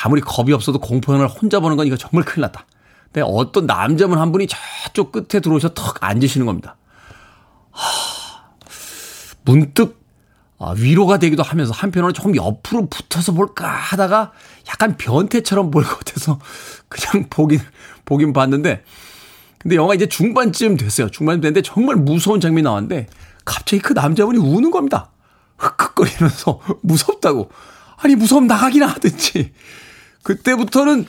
[0.04, 2.64] 아무리 겁이 없어도 공포 영화를 혼자 보는 건 이거 정말 큰일 났다.
[3.12, 4.46] 근데 어떤 남자분 한 분이
[4.84, 6.76] 저쪽 끝에 들어오셔 턱 앉으시는 겁니다.
[7.70, 7.84] 하,
[9.44, 9.98] 문득
[10.60, 14.32] 아, 위로가 되기도 하면서 한편으로는 조금 옆으로 붙어서 볼까 하다가
[14.68, 16.40] 약간 변태처럼 보일 것 같아서
[16.88, 17.60] 그냥 보긴,
[18.04, 18.82] 보긴 봤는데
[19.58, 21.10] 근데 영화 이제 중반쯤 됐어요.
[21.10, 23.06] 중반쯤 됐는데 정말 무서운 장면이 나왔는데
[23.44, 25.10] 갑자기 그 남자분이 우는 겁니다.
[25.58, 27.50] 흑흑거리면서 무섭다고.
[27.96, 29.52] 아니 무서움 나가기나 하든지.
[30.22, 31.06] 그때부터는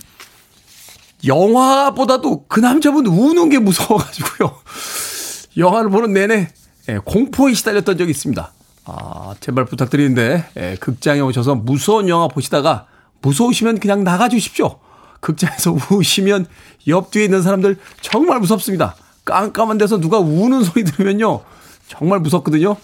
[1.25, 4.55] 영화보다도 그 남자분 우는 게 무서워가지고요.
[5.57, 6.49] 영화를 보는 내내
[6.89, 8.51] 예, 공포에 시달렸던 적이 있습니다.
[8.85, 12.87] 아, 제발 부탁드리는데, 예, 극장에 오셔서 무서운 영화 보시다가
[13.21, 14.79] 무서우시면 그냥 나가주십시오.
[15.19, 16.47] 극장에서 우시면
[16.87, 18.95] 옆 뒤에 있는 사람들 정말 무섭습니다.
[19.25, 21.41] 깜깜한 데서 누가 우는 소리 들으면요.
[21.87, 22.77] 정말 무섭거든요.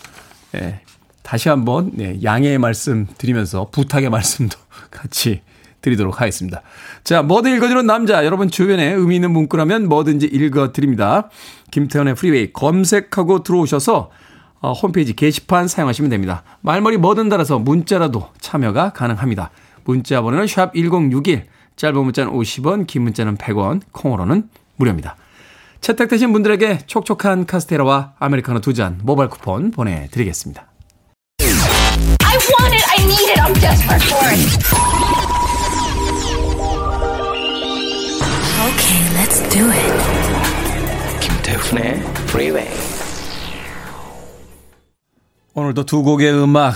[0.55, 0.81] 예,
[1.23, 4.57] 다시 한번 예, 양해의 말씀 드리면서 부탁의 말씀도
[4.91, 5.41] 같이
[5.85, 6.61] 드리도록 하겠습니다.
[7.03, 8.25] 자, 뭐든 읽어주는 남자.
[8.25, 11.29] 여러분 주변에 의미 있는 문구라면 뭐든지 읽어드립니다.
[11.71, 14.09] 김태훈의 프리웨이 검색하고 들어오셔서
[14.61, 16.43] 어, 홈페이지 게시판 사용하시면 됩니다.
[16.61, 19.51] 말머리 뭐든 달아서 문자라도 참여가 가능합니다.
[19.83, 21.45] 문자 번호는 샵 1061,
[21.75, 25.17] 짧은 문자는 50원, 긴 문자는 100원, 콩으로는 무료입니다.
[25.81, 30.65] 채택되신 분들에게 촉촉한 카스테라와 아메리카노 두 잔 모바일 쿠폰 보내드리겠습니다.
[39.35, 41.19] Let's do it.
[41.19, 42.69] 김태훈의 Freeway.
[45.53, 46.75] 오늘도 두 곡의 음악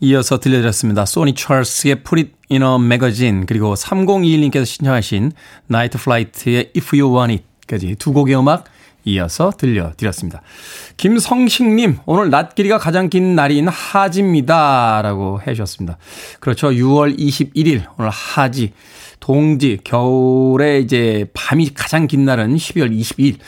[0.00, 1.06] 이어서 들려드렸습니다.
[1.06, 5.32] 소니 찰스의 Put It in a Magazine 그리고 3021님께서 신청하신
[5.66, 8.64] 나이트 플라이트의 If You Want It까지 두 곡의 음악
[9.06, 10.42] 이어서 들려드렸습니다.
[10.96, 15.00] 김성식님, 오늘 낮 길이가 가장 긴 날인 하지입니다.
[15.02, 15.98] 라고 해주셨습니다.
[16.40, 16.70] 그렇죠.
[16.70, 18.72] 6월 21일, 오늘 하지,
[19.24, 23.38] 동지, 겨울에 이제 밤이 가장 긴 날은 12월 22일.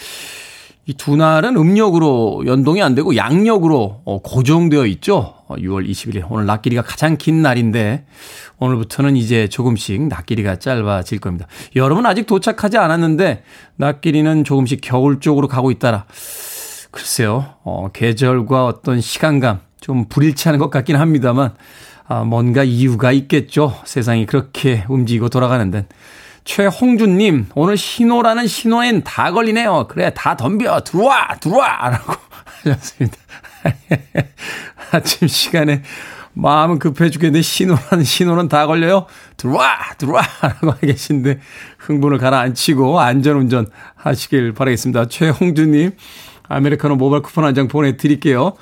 [0.87, 5.35] 이 두 날은 음력으로 연동이 안 되고 양력으로 어, 고정되어 있죠.
[5.51, 6.25] 6월 어, 21일.
[6.31, 8.07] 오늘 낮 길이가 가장 긴 날인데
[8.59, 11.47] 오늘부터는 이제 조금씩 낮 길이가 짧아질 겁니다.
[11.75, 13.43] 여러분 아직 도착하지 않았는데
[13.75, 16.07] 낮 길이는 조금씩 겨울 쪽으로 가고 있다라.
[16.91, 17.55] 글쎄요.
[17.65, 21.53] 어, 계절과 어떤 시간감 좀 불일치하는 것 같긴 합니다만
[22.09, 23.81] 아, 뭔가 이유가 있겠죠.
[23.85, 25.87] 세상이 그렇게 움직이고 돌아가는 데.
[26.45, 29.87] 최홍준님, 오늘 신호라는 신호엔 다 걸리네요.
[29.89, 30.81] 그래, 다 덤벼.
[30.85, 31.29] 들어와!
[31.41, 31.91] 들어와!
[31.91, 32.15] 라고
[32.63, 33.17] 하셨습니다.
[34.93, 35.83] 아침 시간에
[36.35, 39.07] 마음은 급해 죽겠는데 신호라는 신호는 다 걸려요.
[39.37, 39.77] 들어와!
[39.99, 40.23] 들어와!
[40.43, 41.41] 라고 하 계신데
[41.79, 43.67] 흥분을 가라앉히고 안전운전
[43.97, 45.07] 하시길 바라겠습니다.
[45.09, 45.97] 최홍준님,
[46.49, 48.53] 아메리카노 모바일 쿠폰 한 장 보내드릴게요.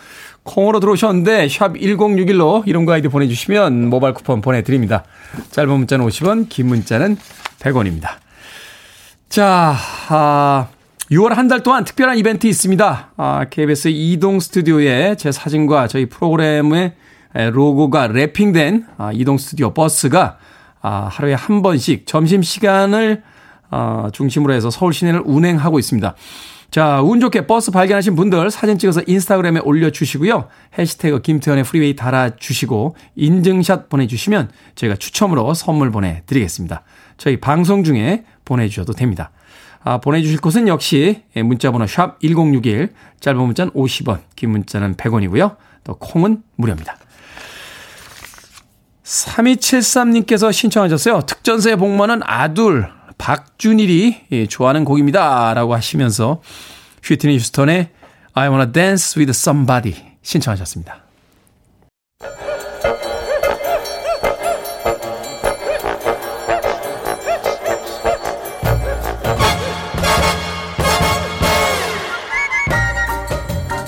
[0.44, 5.04] 콩으로 들어오셨는데 샵 1061로 이름과 아이디 보내주시면 모바일 쿠폰 보내드립니다.
[5.50, 7.16] 짧은 문자는 50원, 긴 문자는
[7.60, 8.10] 100원입니다.
[9.28, 9.74] 자,
[10.08, 10.68] 아,
[11.10, 13.12] 6월 한 달 동안 특별한 이벤트 있습니다.
[13.16, 16.94] 아, KBS 이동 스튜디오에 제 사진과 저희 프로그램의
[17.52, 20.38] 로고가 랩핑된 아, 이동 스튜디오 버스가
[20.82, 23.22] 아, 하루에 한 번씩 점심시간을
[23.70, 26.14] 아, 중심으로 해서 서울 시내를 운행하고 있습니다.
[26.74, 30.48] 자, 운 좋게 버스 발견하신 분들 사진 찍어서 인스타그램에 올려주시고요.
[30.76, 36.82] 해시태그 김태훈의 프리웨이 달아주시고 인증샷 보내주시면 저희가 추첨으로 선물 보내드리겠습니다.
[37.16, 39.30] 저희 방송 중에 보내주셔도 됩니다.
[39.84, 45.54] 아, 보내주실 곳은 역시 문자번호 샵 1061, 짧은 문자는 50원, 긴 문자는 100원이고요.
[45.84, 46.96] 또 콩은 무료입니다.
[49.04, 51.20] 3273님께서 신청하셨어요.
[51.20, 52.90] 특전사에 복무하는 아들
[53.24, 55.54] 박준일이 좋아하는 곡입니다.
[55.54, 56.42] 라고 하시면서
[57.02, 57.88] 휘트니 휴스턴의
[58.34, 60.98] I wanna dance with somebody 신청하셨습니다.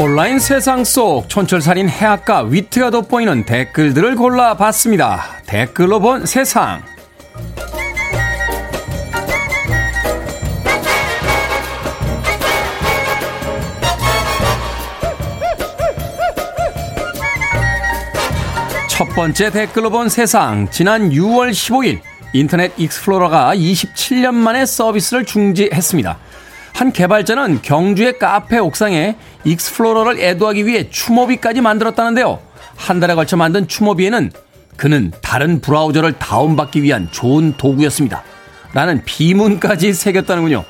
[0.00, 5.42] 온라인 세상 속 촌철살인 해악과 위트가 돋보이는 댓글들을 골라봤습니다.
[5.44, 6.95] 댓글로 본 세상.
[19.16, 20.68] 번째 댓글로 본 세상.
[20.70, 22.00] 지난 6월 15일
[22.34, 26.18] 인터넷 익스플로러가 27년 만에 서비스를 중지했습니다.
[26.74, 32.40] 한 개발자는 경주의 카페 옥상에 익스플로러를 애도하기 위해 추모비까지 만들었다는데요.
[32.76, 34.32] 한 달에 걸쳐 만든 추모비에는
[34.76, 38.22] 그는 다른 브라우저를 다운받기 위한 좋은 도구였습니다.
[38.74, 40.62] 라는 비문까지 새겼다는군요.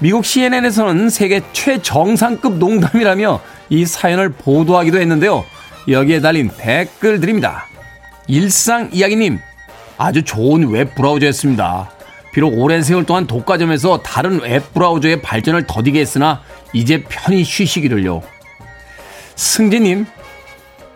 [0.00, 5.46] 미국 CNN에서는 세계 최정상급 농담이라며 이 사연을 보도하기도 했는데요.
[5.88, 7.68] 여기에 달린 댓글들입니다.
[8.26, 9.38] 일상 이야기님,
[9.98, 11.90] 아주 좋은 웹 브라우저였습니다.
[12.32, 18.22] 비록 오랜 세월 동안 독과점해서 다른 웹 브라우저의 발전을 더디게 했으나 이제 편히 쉬시기를요.
[19.36, 20.06] 승진님,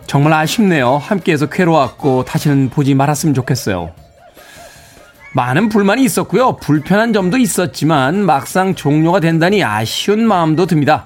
[0.07, 0.97] 정말 아쉽네요.
[0.97, 3.93] 함께해서 괴로웠고 다시는 보지 말았으면 좋겠어요.
[5.33, 6.57] 많은 불만이 있었고요.
[6.57, 11.05] 불편한 점도 있었지만 막상 종료가 된다니 아쉬운 마음도 듭니다.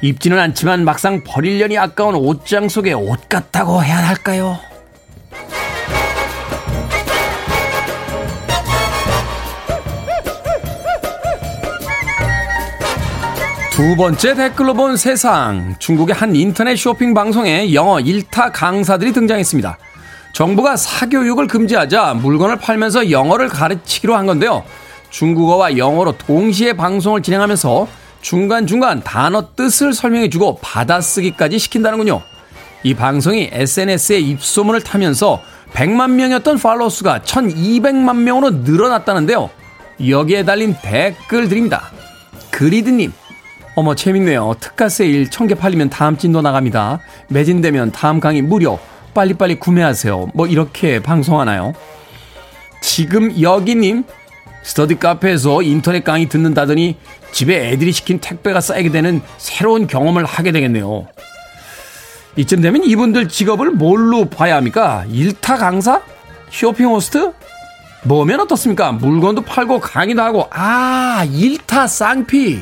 [0.00, 4.58] 입지는 않지만 막상 버리려니 아까운 옷장 속에 옷 같다고 해야 할까요?
[13.80, 15.74] 두 번째 댓글로 본 세상.
[15.78, 19.78] 중국의 한 인터넷 쇼핑 방송에 영어 1타 강사들이 등장했습니다.
[20.34, 24.64] 정부가 사교육을 금지하자 물건을 팔면서 영어를 가르치기로 한 건데요.
[25.08, 27.88] 중국어와 영어로 동시에 방송을 진행하면서
[28.20, 32.20] 중간중간 단어 뜻을 설명해주고 받아쓰기까지 시킨다는군요.
[32.82, 35.40] 이 방송이 SNS에 입소문을 타면서
[35.72, 39.48] 100만 명이었던 팔로워 수가 1200만 명으로 늘어났다는데요.
[40.06, 41.90] 여기에 달린 댓글들입니다.
[42.50, 43.14] 그리드님,
[43.74, 44.56] 어머 재밌네요.
[44.60, 47.00] 특가 세일 1000개 팔리면 다음 진도 나갑니다.
[47.28, 48.78] 매진되면 다음 강의 무료.
[49.14, 50.30] 빨리빨리 구매하세요.
[50.34, 51.72] 뭐 이렇게 방송하나요?
[52.80, 54.04] 지금 여기님
[54.62, 56.96] 스터디 카페에서 인터넷 강의 듣는다더니
[57.32, 61.06] 집에 애들이 시킨 택배가 쌓이게 되는 새로운 경험을 하게 되겠네요.
[62.36, 65.04] 이쯤 되면 이분들 직업을 뭘로 봐야 합니까?
[65.10, 66.02] 일타 강사?
[66.50, 67.32] 쇼핑 호스트?
[68.04, 68.92] 뭐면 어떻습니까?
[68.92, 72.60] 물건도 팔고 강의도 하고 아 일타 쌍피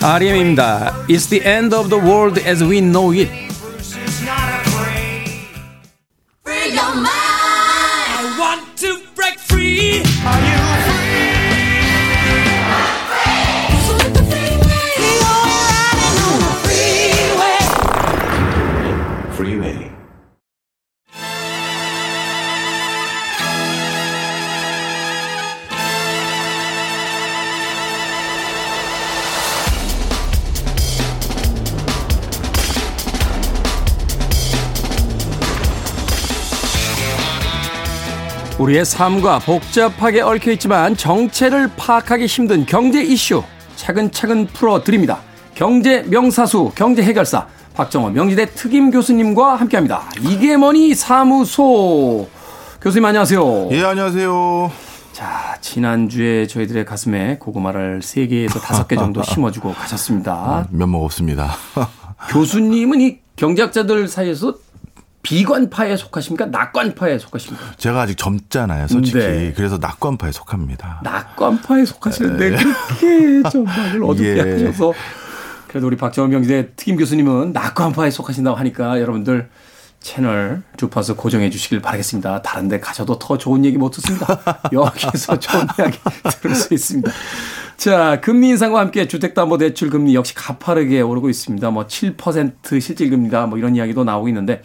[0.00, 1.06] RM입니다.
[1.08, 3.49] It's the end of the world as we know it.
[38.71, 43.43] 우리의 삶과 복잡하게 얽혀 있지만 정체를 파악하기 힘든 경제 이슈
[43.75, 45.19] 차근차근 풀어 드립니다.
[45.55, 50.03] 경제 명사수 경제 해결사 박정호 명지대 특임 교수님과 함께합니다.
[50.21, 52.29] 이게 뭐니 사무소
[52.81, 53.69] 교수님 안녕하세요.
[53.71, 54.71] 예, 안녕하세요.
[55.11, 60.67] 자 지난주에 저희들의 가슴에 고구마를 3 개에서 5개 정도 심어주고 가셨습니다.
[60.71, 61.51] 면목 없습니다.
[62.29, 64.55] 교수님은 이 경제학자들 사이에서
[65.23, 66.47] 비관파에 속하십니까?
[66.47, 67.73] 낙관파에 속하십니까?
[67.77, 69.19] 제가 아직 젊잖아요, 솔직히.
[69.19, 69.53] 네.
[69.55, 71.01] 그래서 낙관파에 속합니다.
[71.03, 74.51] 낙관파에 속하시는데 그렇게 전망을 어둡게 예.
[74.65, 74.93] 하셔서
[75.67, 79.49] 그래도 우리 박정원 명지대 특임 교수님은 낙관파에 속하신다고 하니까 여러분들
[80.01, 82.41] 채널 주파수 고정해 주시길 바라겠습니다.
[82.41, 84.39] 다른 데 가셔도 더 좋은 얘기 못 듣습니다.
[84.73, 85.97] 여기서 좋은 이야기
[86.41, 87.11] 들을 수 있습니다.
[87.77, 91.69] 자, 금리 인상과 함께 주택담보대출 금리 역시 가파르게 오르고 있습니다.
[91.69, 94.63] 뭐 7% 실질금리다 뭐 이런 이야기도 나오고 있는데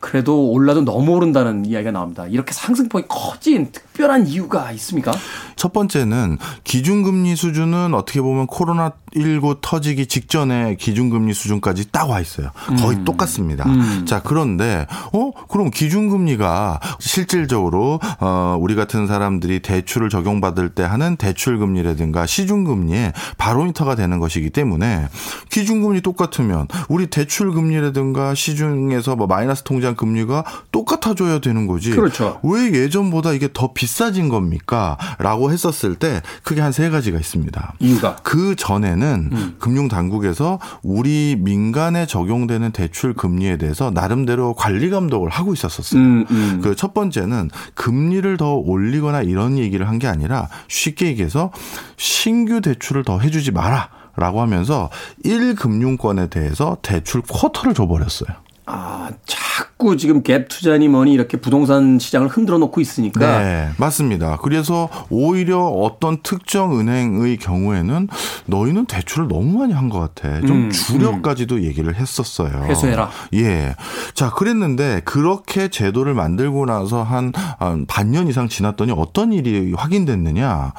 [0.00, 2.26] 그래도 올라도 너무 오른다는 이야기가 나옵니다.
[2.26, 5.12] 이렇게 상승폭이 커진 특별한 이유가 있습니까?
[5.56, 12.50] 첫 번째는 기준금리 수준은 어떻게 보면 코로나19 터지기 직전에 기준금리 수준까지 딱 와 있어요.
[12.80, 13.04] 거의 음.
[13.04, 13.64] 똑같습니다.
[14.04, 15.30] 자, 그런데, 어?
[15.48, 24.18] 그럼 기준금리가 실질적으로, 어, 우리 같은 사람들이 대출을 적용받을 때 하는 대출금리라든가 시중금리의 바로미터가 되는
[24.18, 25.06] 것이기 때문에
[25.50, 31.90] 기준금리 똑같으면 우리 대출금리라든가 시중에서 뭐 마이너스 통장 금리가 똑같아져야 되는 거지.
[31.90, 32.40] 그렇죠.
[32.42, 34.96] 왜 예전보다 이게 더 비싸진 겁니까?
[35.18, 37.74] 라고 했었을 때 크게 한 세 가지가 있습니다.
[37.80, 39.56] 이유가 그 전에는 음.
[39.58, 46.00] 금융 당국에서 우리 민간에 적용되는 대출 금리에 대해서 나름대로 관리 감독을 하고 있었었어요.
[46.00, 46.60] 음, 음.
[46.62, 51.50] 그첫 번째는 금리를 더 올리거나 이런 얘기를 한 게 아니라 쉽게 얘기해서
[51.98, 53.90] 신규 대출을 더 해주지 마라.
[54.16, 54.90] 라고 하면서
[55.24, 58.28] 1금융권에 대해서 대출 쿼터를 줘버렸어요.
[58.72, 64.36] 아, 자꾸 지금 갭 투자니 뭐니 이렇게 부동산 시장을 흔들어 놓고 있으니까 네, 맞습니다.
[64.42, 68.08] 그래서 오히려 어떤 특정 은행의 경우에는
[68.46, 70.40] 너희는 대출을 너무 많이 한 것 같아.
[70.42, 72.64] 좀 음, 줄여까지도 얘기를 했었어요.
[72.68, 73.10] 회수해라.
[73.34, 73.74] 예.
[74.14, 80.72] 자, 그랬는데 그렇게 제도를 만들고 나서 한, 한 반년 이상 지났더니 어떤 일이 확인됐느냐.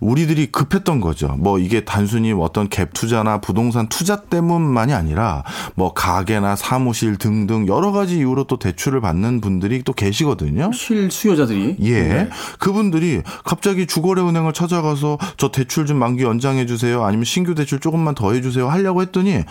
[0.00, 1.28] 우리들이 급했던 거죠.
[1.38, 5.44] 뭐 이게 단순히 어떤 갭 투자나 부동산 투자 때문만이 아니라
[5.76, 10.70] 뭐 가게나 사무실 등등 여러 가지 이유로 또 대출을 받는 분들이 또 계시거든요.
[10.72, 12.02] 실수요자들이 예.
[12.02, 12.28] 네.
[12.58, 17.04] 그분들이 갑자기 주거래은행을 찾아가서 저 대출 좀 만기 연장해 주세요.
[17.04, 18.68] 아니면 신규 대출 조금만 더 해 주세요.
[18.68, 19.44] 하려고 했더니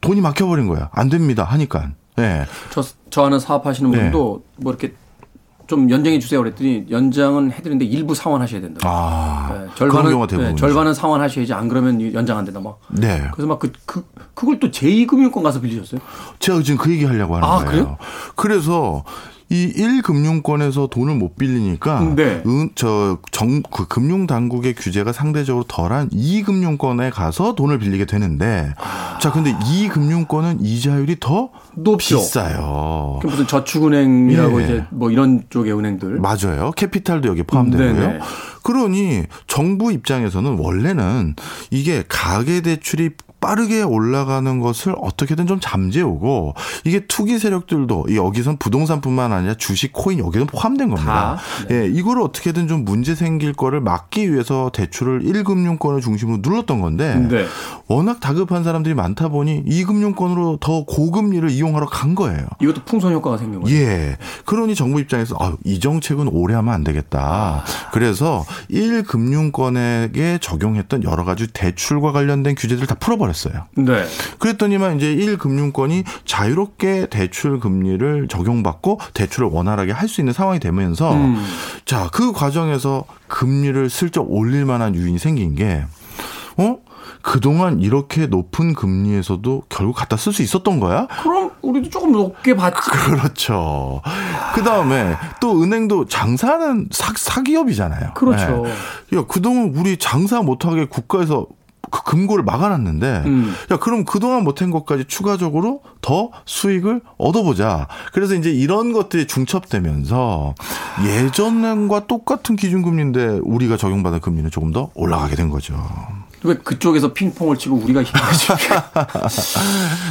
[0.00, 0.88] 돈이 막혀 버린 거야.
[0.92, 1.44] 안 됩니다.
[1.44, 1.90] 하니까.
[2.18, 2.46] 예.
[2.70, 3.98] 저, 저 하는 사업하시는 네.
[3.98, 4.94] 분도 뭐 이렇게
[5.66, 8.80] 좀 연장해 주세요 그랬더니 연장은 해드리는데 일부 상환하셔야 된다.
[8.84, 10.26] 아, 네, 절반은.
[10.28, 12.60] 네, 절반은 상환하셔야지 안 그러면 연장 안 된다.
[12.60, 13.28] 막 네.
[13.32, 14.04] 그래서 막그 그
[14.34, 16.00] 그걸 또 제2금융권 가서 빌리셨어요?
[16.38, 17.70] 제가 지금 그 얘기 하려고 하는 아, 거예요.
[17.70, 17.96] 그래요?
[18.36, 19.04] 그래서
[19.48, 22.42] 이 1금융권에서 돈을 못 빌리니까 네.
[22.46, 28.74] 은, 저 정, 그 금융 당국의 규제가 상대적으로 덜한 2금융권에 가서 돈을 빌리게 되는데
[29.20, 32.16] 자, 근데 2금융권은 이자율이 더 높죠.
[32.16, 33.20] 비싸요.
[33.22, 34.64] 그 무슨 저축은행이라고 예.
[34.64, 36.18] 이제 뭐 이런 쪽의 은행들.
[36.20, 36.72] 맞아요.
[36.76, 37.92] 캐피탈도 여기 포함되고요.
[37.94, 38.20] 네네.
[38.62, 41.36] 그러니 정부 입장에서는 원래는
[41.70, 43.10] 이게 가계 대출이
[43.40, 50.18] 빠르게 올라가는 것을 어떻게든 좀 잠재우고 이게 투기 세력들도 이 여기선 부동산뿐만 아니라 주식, 코인
[50.18, 51.36] 여기는 포함된 겁니다.
[51.36, 51.82] 다, 네.
[51.82, 57.46] 예, 이거를 어떻게든 좀 문제 생길 거를 막기 위해서 대출을 1금융권을 중심으로 눌렀던 건데 네.
[57.86, 62.46] 워낙 다급한 사람들이 많다 보니 2금융권으로 더 고금리를 이용하러 간 거예요.
[62.60, 63.78] 이것도 풍선 효과가 생긴 거예요.
[63.78, 64.16] 예.
[64.44, 67.64] 그러니 정부 입장에서 아, 이 정책은 오래 하면 안 되겠다.
[67.92, 73.25] 그래서 1금융권에게 적용했던 여러 가지 대출과 관련된 규제들을 다 풀어버렸어요.
[73.76, 74.04] 네.
[74.38, 81.44] 그랬더니만 이제 1금융권이 자유롭게 대출 금리를 적용받고 대출을 원활하게 할 수 있는 상황이 되면서 음.
[81.84, 85.82] 자, 그 과정에서 금리를 슬쩍 올릴 만한 유인이 생긴 게
[86.56, 86.78] 어?
[87.22, 91.08] 그동안 이렇게 높은 금리에서도 결국 갖다 쓸 수 있었던 거야?
[91.24, 92.78] 그럼 우리도 조금 높게 받지.
[92.88, 94.00] 그렇죠.
[94.54, 98.14] 그 다음에 또 은행도 장사는 사, 사기업이잖아요.
[98.14, 98.62] 그렇죠.
[99.10, 99.18] 네.
[99.18, 101.46] 야, 그동안 우리 장사 못하게 국가에서
[101.90, 103.54] 그 금고를 막아놨는데, 음.
[103.70, 107.88] 야, 그럼 그동안 못한 것까지 추가적으로 더 수익을 얻어보자.
[108.12, 110.54] 그래서 이제 이런 것들이 중첩되면서
[111.04, 115.74] 예전과 똑같은 기준금리인데 우리가 적용받은 금리는 조금 더 올라가게 된 거죠.
[116.46, 118.46] 왜 그쪽에서 핑퐁을 치고 우리가 힘들지?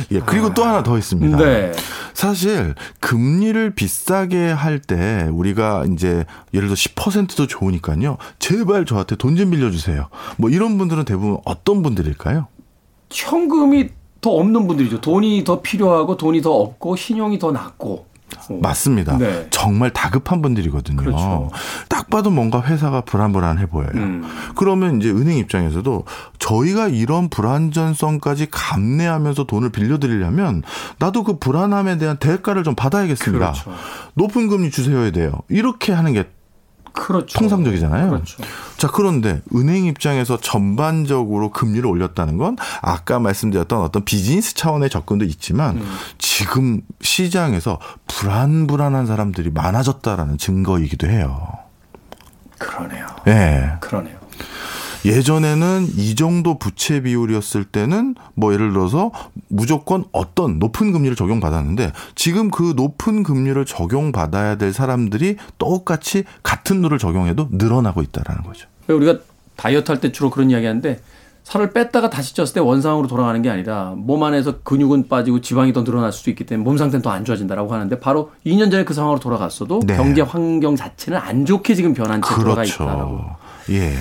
[0.11, 1.37] 예, 그리고 또 하나 더 있습니다.
[1.37, 1.71] 네.
[2.13, 8.17] 사실 금리를 비싸게 할 때 우리가 이제 예를 들어 10%도 좋으니까요.
[8.39, 10.07] 제발 저한테 돈 좀 빌려주세요.
[10.37, 12.47] 뭐 이런 분들은 대부분 어떤 분들일까요?
[13.11, 13.89] 현금이
[14.21, 15.01] 더 없는 분들이죠.
[15.01, 18.05] 돈이 더 필요하고 돈이 더 없고 신용이 더 낮고.
[18.49, 18.59] 어.
[18.61, 19.17] 맞습니다.
[19.17, 19.47] 네.
[19.49, 20.97] 정말 다급한 분들이거든요.
[20.97, 21.49] 그렇죠.
[21.89, 23.91] 딱 봐도 뭔가 회사가 불안불안해 보여요.
[23.95, 24.25] 음.
[24.55, 26.05] 그러면 이제 은행 입장에서도
[26.39, 30.63] 저희가 이런 불안전성까지 감내하면서 돈을 빌려드리려면
[30.99, 33.51] 나도 그 불안함에 대한 대가를 좀 받아야겠습니다.
[33.51, 33.71] 그렇죠.
[34.13, 35.31] 높은 금리 주세요야 돼요.
[35.49, 36.25] 이렇게 하는 게
[36.95, 37.37] 그렇죠.
[37.37, 38.09] 통상적이잖아요.
[38.09, 38.41] 그렇죠.
[38.77, 45.77] 자, 그런데 은행 입장에서 전반적으로 금리를 올렸다는 건 아까 말씀드렸던 어떤 비즈니스 차원의 접근도 있지만
[45.77, 45.95] 음.
[46.17, 51.47] 지금 시장에서 불안불안한 사람들이 많아졌다라는 증거이기도 해요.
[52.57, 53.07] 그러네요.
[53.27, 53.73] 예.
[53.81, 54.24] 그러네요.
[55.05, 59.11] 예전에는 이 정도 부채 비율이었을 때는 뭐 예를 들어서
[59.47, 66.97] 무조건 어떤 높은 금리를 적용받았는데 지금 그 높은 금리를 적용받아야 될 사람들이 똑같이 같은 룰을
[66.97, 68.67] 적용해도 늘어나고 있다라는 거죠.
[68.87, 69.19] 우리가
[69.55, 70.99] 다이어트 할 때 주로 그런 이야기 하는데
[71.43, 75.83] 살을 뺐다가 다시 쪘을 때 원상으로 돌아가는 게 아니라 몸 안에서 근육은 빠지고 지방이 더
[75.83, 79.19] 늘어날 수도 있기 때문에 몸 상태는 더 안 좋아진다라고 하는데 바로 2년 전에 그 상황으로
[79.19, 79.95] 돌아갔어도 네.
[79.95, 83.21] 경제 환경 자체는 안 좋게 지금 변한 채 들어가 있다라고.
[83.69, 83.93] 예.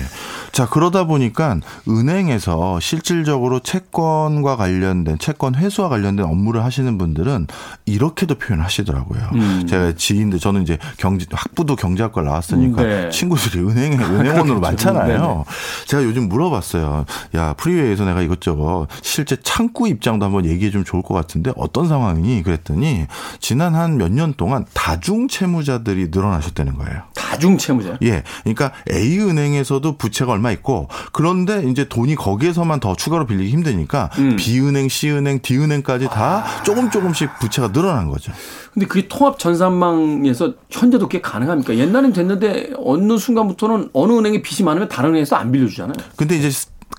[0.55, 7.47] 자, 그러다 보니까 은행에서 실질적으로 채권과 관련된 채권 회수와 관련된 업무를 하시는 분들은
[7.85, 9.21] 이렇게도 표현하시더라고요.
[9.33, 9.67] 음.
[9.67, 13.09] 제가 지인들 저는 이제 경제 학부도 경제학과 나왔으니까 음, 네.
[13.09, 14.61] 친구들이 은행에 은행원으로.
[14.61, 15.43] 많잖아요.
[15.87, 17.03] 제가 요즘 물어봤어요.
[17.35, 22.43] 야, 프리웨이에서 내가 이것저것 실제 창구 입장도 한번 얘기해 주면 좋을 것 같은데 어떤 상황이니?
[22.43, 23.07] 그랬더니
[23.41, 27.01] 지난 한 몇 년 동안 다중 채무자들이 늘어나셨다는 거예요.
[27.13, 27.97] 다중 채무자.
[28.03, 28.23] 예.
[28.43, 34.35] 그러니까 A은행에서도 부채가 얼마 있고 그런데 이제 돈이 거기에서만 더 추가로 빌리기 힘드니까 음.
[34.35, 38.31] B은행, C은행, D은행까지 다 조금 조금씩 부채가 늘어난 거죠.
[38.73, 41.77] 근데 그게 통합 전산망에서 현재도 그게 가능합니까?
[41.77, 45.95] 옛날엔 됐는데 어느 순간부터는 어느 은행에 빚이 많으면 다른 은행에서 안 빌려주잖아요.
[46.17, 46.49] 근데 이제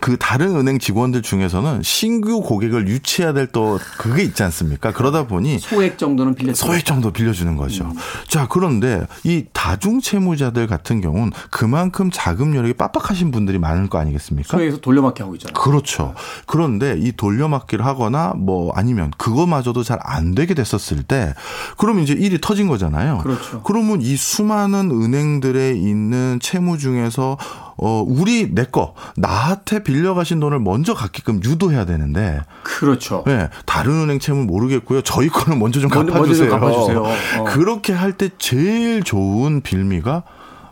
[0.01, 4.93] 그 다른 은행 직원들 중에서는 신규 고객을 유치해야 될 또 그게 있지 않습니까?
[4.93, 6.67] 그러다 보니 소액 정도는 빌려줘.
[6.67, 7.93] 소액 정도 빌려주는 거죠.
[8.29, 14.57] 자, 그런데 이 다중 채무자들 같은 경우는 그만큼 자금 여력이 빡빡하신 분들이 많을 거 아니겠습니까?
[14.57, 15.55] 소액에서 돌려막기 하고 있잖아요.
[15.55, 16.15] 그렇죠.
[16.47, 21.35] 그런데 이 돌려막기를 하거나 뭐 아니면 그거마저도 잘 안 되게 됐었을 때
[21.79, 23.19] 그럼 이제 일이 터진 거잖아요.
[23.23, 23.63] 그렇죠.
[23.63, 27.39] 그러면 이 수많은 은행들에 있는 채무 중에서
[27.79, 33.23] 어 우리 내 거 나한테 빌려가신 돈을 먼저 갚게끔 유도해야 되는데 그렇죠.
[33.27, 35.03] 네, 다른 은행 채무 모르겠고요.
[35.03, 36.51] 저희 거는 먼저 좀 먼저- 갚아주세요.
[36.59, 37.41] 먼저 좀 갚아주세요.
[37.43, 37.45] 어.
[37.45, 40.23] 그렇게 할 때 제일 좋은 빌미가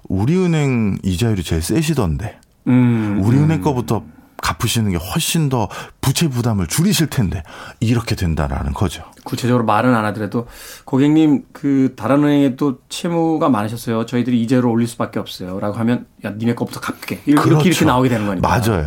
[0.09, 2.39] 우리은행 이자율이 제일 세시던데
[2.69, 3.21] 음.
[3.25, 4.03] 우리은행 거부터
[4.43, 5.69] 갚으시는 게 훨씬 더
[6.01, 7.43] 부채 부담을 줄이실 텐데
[7.81, 9.03] 이렇게 된다라는 거죠.
[9.25, 10.47] 구체적으로 말은 안 하더라도
[10.85, 14.07] 고객님 그 다른 은행에 또 채무가 많으셨어요.
[14.07, 17.85] 저희들이 이자를 올릴 수밖에 없어요.라고 하면 야 니네 거부터 갚게 이렇게 이렇게 그렇죠.
[17.87, 18.47] 나오게 되는 거니까.
[18.47, 18.87] 맞아요.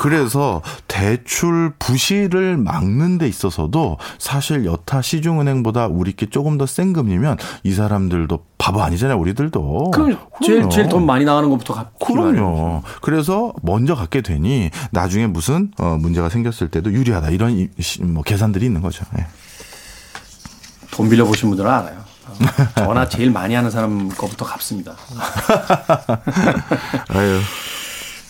[0.00, 7.72] 그래서 대출 부실을 막는 데 있어서도 사실 여타 시중은행보다 우리께 조금 더 센 금리면 이
[7.72, 9.18] 사람들도 바보 아니잖아요.
[9.18, 9.90] 우리들도.
[9.90, 10.68] 그럼 제일.
[10.70, 11.98] 제일 돈 많이 나가는 것부터 마련이죠.
[12.06, 12.82] 그럼요.
[13.02, 17.68] 그래서 먼저 갖게 되니 나중에 무슨 어, 문제가 생겼을 때도 유리하다 이런
[18.04, 19.04] 뭐 계산들이 있는 거죠.
[19.18, 19.26] 예.
[20.92, 22.04] 돈 빌려 보신 분들은 알아요.
[22.28, 24.94] 어, 전화 제일 많이 하는 사람 거부터 갚습니다.
[27.08, 27.40] 아유.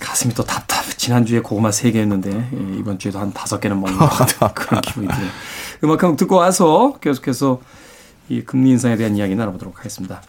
[0.01, 0.73] 가슴이 또 답답.
[1.03, 5.31] 지난주에 고구마 3개 했는데 예, 이번 주에도 한 5개는 먹는 것 같은 그런 기분이 드네요.
[5.83, 7.61] 음악 한곡 듣고 와서 계속해서
[8.29, 10.23] 이 금리 인상에 대한 이야기 나눠보도록 하겠습니다.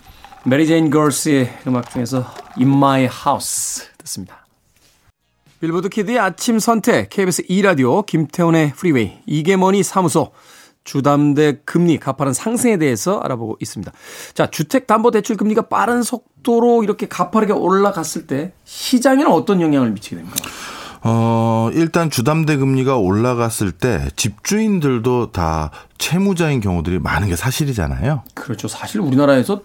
[0.46, 2.26] 메리 제인 걸스의 음악 중에서
[2.58, 4.48] In My House 듣습니다.
[5.60, 10.32] 빌보드 키드의 아침 선택 KBS 2라디오 김태훈의 프리웨이 이게 뭐니 사무소
[10.84, 13.92] 주담대 금리 가파른 상승에 대해서 알아보고 있습니다.
[14.34, 20.36] 자, 주택담보대출 금리가 빠른 속도로 이렇게 가파르게 올라갔을 때 시장에는 어떤 영향을 미치게 됩니까?
[21.06, 28.24] 어, 일단 주담대 금리가 올라갔을 때 집주인들도 다 채무자인 경우들이 많은 게 사실이잖아요.
[28.34, 28.70] 그렇죠.
[28.70, 29.62] 사실 우리나라에서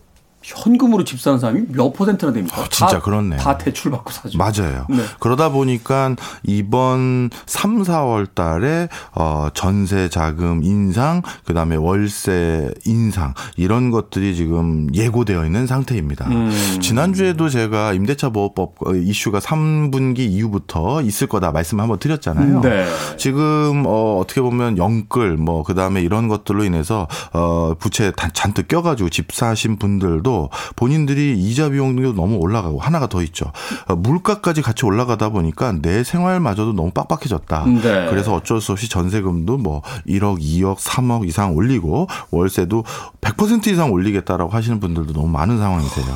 [0.57, 2.61] 현금으로 집 사는 사람이 몇 퍼센트나 됩니까?
[2.63, 3.39] 어, 진짜 다, 그렇네요.
[3.39, 4.39] 다 대출 받고 사죠.
[4.39, 4.87] 맞아요.
[4.89, 5.03] 네.
[5.21, 14.35] 그러다 보니까 이번 3, 4월 달에 어 전세 자금 인상, 그다음에 월세 인상 이런 것들이
[14.35, 16.27] 지금 예고되어 있는 상태입니다.
[16.29, 16.51] 음.
[16.81, 22.61] 지난주에도 제가 임대차 보호법 어, 이슈가 3분기 이후부터 있을 거다 말씀 한번 드렸잖아요.
[22.63, 22.87] 네.
[23.17, 28.83] 지금 어 어떻게 보면 영끌 뭐 그다음에 이런 것들로 인해서 어 부채 다- 잔뜩 껴
[28.83, 30.38] 가지고 집 사신 분들도
[30.77, 33.53] 본인들이 이자 비용도 너무 올라가고 하나가 더 있죠.
[33.87, 37.65] 어, 물가까지 같이 올라가다 보니까 내 생활마저도 너무 빡빡해졌다.
[37.67, 38.07] 네.
[38.11, 42.85] 그래서 어쩔 수 없이 전세금도 뭐 1억, 2억, 3억 이상 올리고 월세도
[43.21, 46.07] 100% 이상 올리겠다라고 하시는 분들도 너무 많은 상황이세요.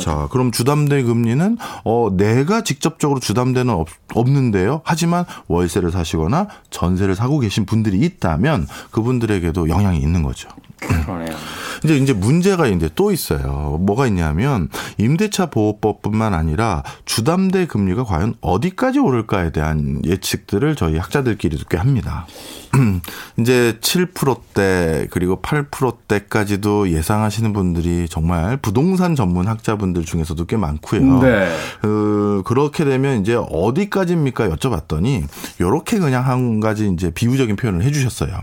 [0.00, 4.82] 자, 그럼 주담대 금리는 어 내가 직접적으로 주담대는 없, 없는데요.
[4.84, 10.48] 하지만 월세를 사시거나 전세를 사고 계신 분들이 있다면 그분들에게도 영향이 있는 거죠.
[10.88, 11.36] 그러네요.
[11.84, 13.78] 이제 이제 문제가 이제 또 있어요.
[13.80, 14.68] 뭐가 있냐면
[14.98, 22.26] 임대차 보호법뿐만 아니라 주담대 금리가 과연 어디까지 오를까에 대한 예측들을 저희 학자들끼리도 꽤 합니다.
[23.38, 31.20] 이제 7%대 그리고 8%대까지도 예상하시는 분들이 정말 부동산 전문 학자분들 중에서도 꽤 많고요.
[31.20, 31.54] 네.
[31.82, 35.24] 그 그렇게 되면 이제 어디까지입니까 여쭤봤더니
[35.60, 38.40] 요렇게 그냥 한 가지 이제 비유적인 표현을 해 주셨어요.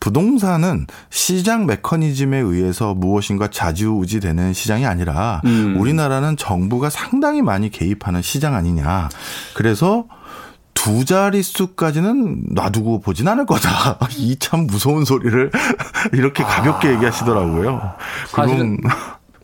[0.00, 5.76] 부동산은 시장 메커니즘에 의해서 무엇인가 좌지우지되는 시장이 아니라 음.
[5.78, 9.08] 우리나라는 정부가 상당히 많이 개입하는 시장 아니냐.
[9.54, 10.06] 그래서
[10.74, 13.98] 두 자릿수까지는 놔두고 보진 않을 거다.
[14.16, 15.50] 이 참 무서운 소리를
[16.12, 17.92] 이렇게 가볍게 얘기하시더라고요.
[18.28, 18.94] 사실은 그럼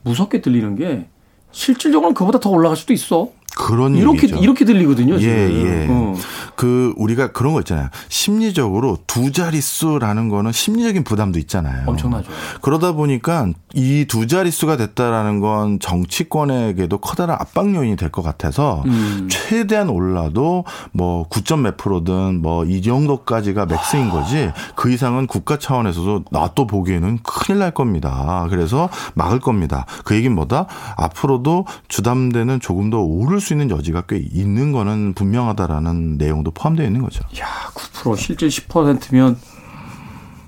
[0.03, 1.07] 무섭게 들리는 게
[1.53, 3.29] 실질적으로는 그보다 더 올라갈 수도 있어.
[3.57, 4.37] 그런 이렇게 얘기죠.
[4.37, 5.19] 이렇게 들리거든요.
[5.19, 5.33] 지금.
[5.35, 5.87] 예, 예.
[5.91, 6.15] 어.
[6.57, 7.89] 그 우리가 그런 거 있잖아요.
[8.09, 11.85] 심리적으로 두 자릿수라는 거는 심리적인 부담도 있잖아요.
[11.87, 12.31] 엄청나죠.
[12.61, 19.27] 그러다 보니까 이 두 자릿수가 됐다라는 건 정치권에게도 커다란 압박 요인이 될 것 같아서 음.
[19.31, 26.25] 최대한 올라도 뭐 9점 몇 프로든 뭐 이 정도까지가 max인 거지 그 이상은 국가 차원에서도
[26.31, 28.47] 놔둬 보기에는 큰일 날 겁니다.
[28.51, 29.87] 그래서 막을 겁니다.
[30.05, 30.67] 그 얘기는 뭐다?
[30.97, 37.03] 앞으로도 주담대는 조금 더 오를 수 있는 여지가 꽤 있는 거는 분명하다라는 내용도 포함되어 있는
[37.03, 37.23] 거죠.
[37.41, 39.39] 야, 9% 실질 10%면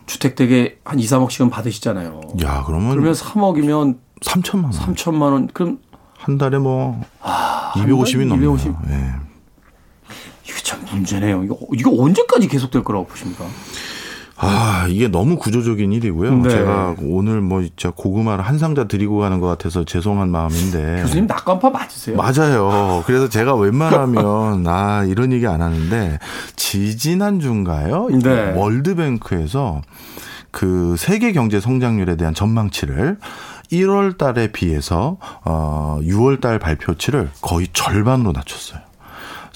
[0.07, 2.21] 주택 대개 한 2, 3억씩은 받으시잖아요.
[2.43, 4.73] 야, 그러면, 그러면 3억이면 3천만 원.
[4.73, 5.47] 3천만 원.
[5.49, 5.79] 그럼
[6.17, 7.05] 한 달에 뭐한
[7.75, 8.55] 250이 달에 넘네요.
[8.55, 8.75] 250?
[8.91, 9.13] 예.
[10.45, 11.45] 이게 참 문제네요.
[11.45, 13.45] 이거 이거 언제까지 계속될 거라고 보십니까?
[14.41, 16.37] 아, 이게 너무 구조적인 일이고요.
[16.39, 16.49] 네.
[16.49, 21.03] 제가 오늘 뭐 진짜 고구마를 한 상자 드리고 가는 것 같아서 죄송한 마음인데.
[21.03, 22.17] 교수님 낙관파 맞으세요?
[22.17, 23.03] 맞아요.
[23.07, 26.19] 그래서 제가 웬만하면 아 이런 얘기 안 하는데
[26.55, 28.09] 지지난 주인가요?
[28.23, 28.53] 네.
[28.55, 29.83] 월드뱅크에서
[30.53, 33.19] 그 세계 경제 성장률에 대한 전망치를
[33.73, 38.81] 1월 달에 비해서 어 6월 달 발표치를 거의 절반으로 낮췄어요.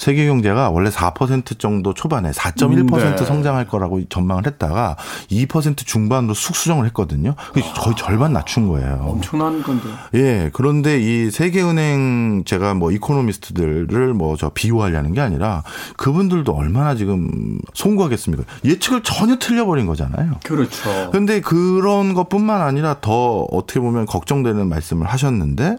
[0.03, 3.25] 세계 경제가 원래 4% 정도 초반에 4.1% 네.
[3.25, 4.97] 성장할 거라고 전망을 했다가
[5.31, 7.37] 2% 중반으로 쑥 수정을 했거든요.
[7.53, 9.07] 그래서 거의 절반 낮춘 거예요.
[9.09, 9.89] 엄청난 건데.
[10.15, 15.63] 예, 그런데 이 세계은행 제가 뭐 이코노미스트들을 뭐 저 비유하려는 게 아니라
[15.97, 18.43] 그분들도 얼마나 지금 송구하겠습니까?
[18.65, 20.33] 예측을 전혀 틀려버린 거잖아요.
[20.43, 21.11] 그렇죠.
[21.13, 25.77] 근데 그런 것뿐만 아니라 더 어떻게 보면 걱정되는 말씀을 하셨는데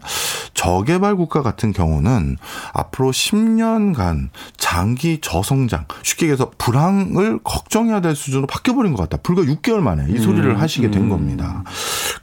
[0.53, 2.37] 저개발 국가 같은 경우는
[2.73, 4.12] 앞으로 10년간
[4.57, 9.21] 장기 저성장, 쉽게 얘기해서 불황을 걱정해야 될 수준으로 바뀌어버린 것 같다.
[9.21, 11.09] 불과 6개월 만에 이 소리를 음, 하시게 된 음.
[11.09, 11.63] 겁니다.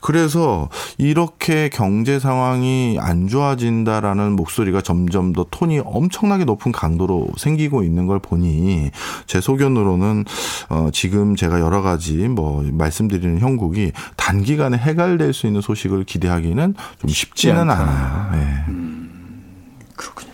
[0.01, 8.07] 그래서 이렇게 경제 상황이 안 좋아진다라는 목소리가 점점 더 톤이 엄청나게 높은 강도로 생기고 있는
[8.07, 8.91] 걸 보니
[9.27, 10.25] 제 소견으로는
[10.69, 17.09] 어 지금 제가 여러 가지 뭐 말씀드리는 형국이 단기간에 해갈될 수 있는 소식을 기대하기는 좀
[17.09, 17.81] 쉽지는 않다.
[17.81, 18.31] 않아요.
[18.31, 18.63] 네.
[19.95, 20.30] 그렇군요.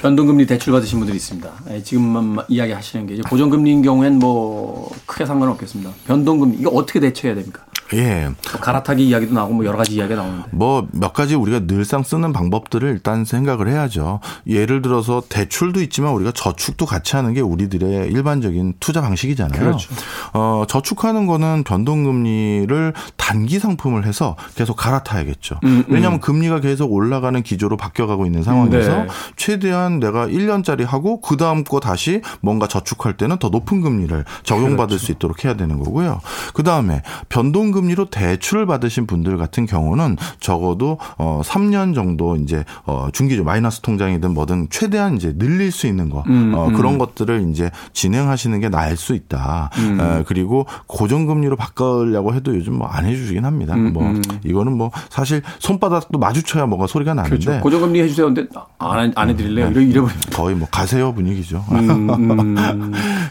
[0.00, 1.50] 변동금리 대출 받으신 분들이 있습니다.
[1.70, 5.90] 예, 지금만 이야기 하시는 게 이제 고정금리인 경우엔 뭐 크게 상관없겠습니다.
[6.06, 7.64] 변동금리 이거 어떻게 대처해야 됩니까?
[7.94, 8.28] 예.
[8.52, 10.48] 또 갈아타기 이야기도 나오고 뭐 여러 가지 이야기가 나오는데.
[10.52, 14.20] 뭐 몇 가지 우리가 늘상 쓰는 방법들을 일단 생각을 해야죠.
[14.46, 19.58] 예를 들어서 대출도 있지만 우리가 저축도 같이 하는 게 우리들의 일반적인 투자 방식이잖아요.
[19.60, 19.90] 그렇죠.
[20.32, 25.56] 어, 저축하는 거는 변동금리를 단기 상품을 해서 계속 갈아타야겠죠.
[25.64, 29.06] 음, 왜냐하면 금리가 계속 올라가는 기조로 바뀌어가고 있는 상황에서 네.
[29.36, 34.88] 최대한 내가 1년짜리 하고 그 다음 거 다시 뭔가 저축할 때는 더 높은 금리를 적용받을
[34.88, 35.06] 그렇죠.
[35.06, 36.20] 수 있도록 해야 되는 거고요.
[36.54, 43.08] 그 다음에 변동금 리로 대출을 받으신 분들 같은 경우는 적어도 어 3년 정도 이제 어
[43.12, 46.74] 중기죠 마이너스 통장이든 뭐든 최대한 이제 늘릴 수 있는 거 음, 어, 음.
[46.74, 49.70] 그런 것들을 이제 진행하시는 게 나을 수 있다.
[49.78, 50.00] 음.
[50.00, 53.74] 에, 그리고 고정금리로 바꾸려고 해도 요즘 뭐 안 해주시긴 합니다.
[53.74, 54.20] 음, 뭐 음.
[54.44, 57.60] 이거는 뭐 사실 손바닥도 마주쳐야 뭐가 소리가 나는데 그렇죠.
[57.62, 58.26] 고정금리 해주세요.
[58.26, 58.46] 근데
[58.78, 59.70] 안, 안 해드릴래요?
[59.70, 60.36] 이래, 이래버립니다.
[60.36, 61.64] 거의 뭐 가세요 분위기죠.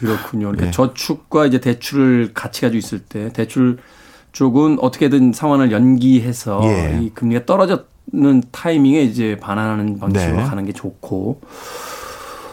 [0.50, 0.70] 그러니까 네.
[0.70, 3.78] 저축과 이제 대출을 같이 가지고 있을 때 대출
[4.32, 7.00] 쪽은 어떻게든 상환을 연기해서 예.
[7.02, 10.42] 이 금리가 떨어졌는 타이밍에 이제 반환하는 방식으로 네.
[10.44, 11.40] 가는 게 좋고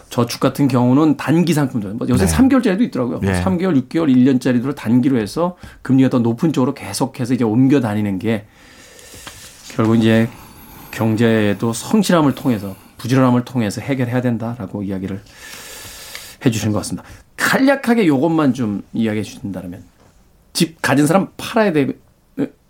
[0.09, 2.31] 저축 같은 경우는 단기 상품들 뭐 요새 네.
[2.33, 3.19] 3개월짜리도 있더라고요.
[3.19, 3.43] 네.
[3.43, 8.45] 3개월, 6개월, 1년짜리로 단기로 해서 금리가 더 높은 쪽으로 계속해서 이제 옮겨 다니는 게
[9.75, 10.27] 결국 이제
[10.91, 15.21] 경제에도 성실함을 통해서 부지런함을 통해서 해결해야 된다라고 이야기를
[16.45, 17.07] 해 주신 것 같습니다.
[17.35, 19.83] 간략하게 요것만 좀 이야기해 주신다면
[20.57, 21.87] 집 가진 사람 팔아야 되,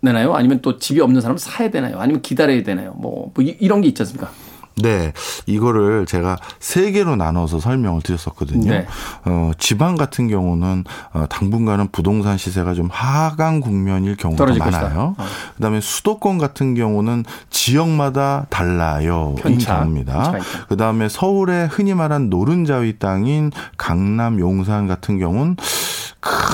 [0.04, 0.36] 되나요?
[0.36, 2.02] 아니면 또 집이 없는 사람 사야 되나요?
[2.02, 2.92] 아니면 기다려야 되나요?
[2.98, 4.30] 뭐, 뭐 이, 이런 게 있지 않습니까?
[4.76, 5.14] 네,
[5.46, 8.70] 이거를 제가 세 개로 나눠서 설명을 드렸었거든요.
[8.70, 8.86] 네.
[9.24, 10.84] 어, 지방 같은 경우는
[11.14, 15.16] 어, 당분간은 부동산 시세가 좀 하강 국면일 경우가 많아요.
[15.18, 15.26] 어.
[15.56, 19.36] 그다음에 수도권 같은 경우는 지역마다 달라요.
[19.38, 20.14] 인 편차, 경우입니다.
[20.14, 20.66] 편차가 있다.
[20.68, 25.56] 그다음에 서울의 흔히 말한 노른자위 땅인 강남, 용산 같은 경우는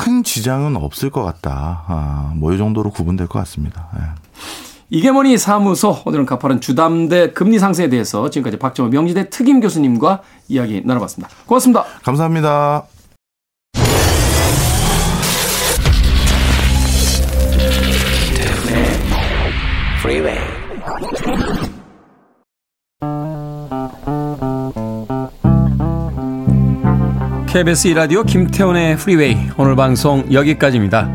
[0.04, 1.84] 큰 지장은 없을 것 같다.
[1.88, 3.88] 아, 뭐이 정도로 구분될 것 같습니다.
[3.98, 4.02] 예.
[4.90, 10.84] 이게 뭐니 사무소 오늘은 가파른 주담대 금리 상승에 대해서 지금까지 박정호 명지대 특임 교수님과 이야기
[10.86, 11.34] 나눠봤습니다.
[11.48, 11.84] 고맙습니다.
[12.04, 12.93] 감사합니다.
[27.54, 31.08] KBS 이라디오 김태훈의 프리웨이 오늘 방송 여기까지입니다.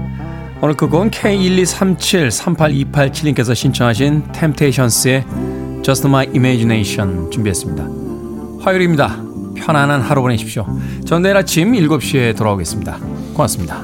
[0.62, 5.24] 오늘 끝곡은 K123738287님께서 신청하신 템테이션스의
[5.82, 7.88] Just My Imagination 준비했습니다.
[8.62, 9.20] 화요일입니다.
[9.56, 10.64] 편안한 하루 보내십시오.
[11.04, 12.98] 전 내일 아침 7시에 돌아오겠습니다.
[13.34, 13.82] 고맙습니다.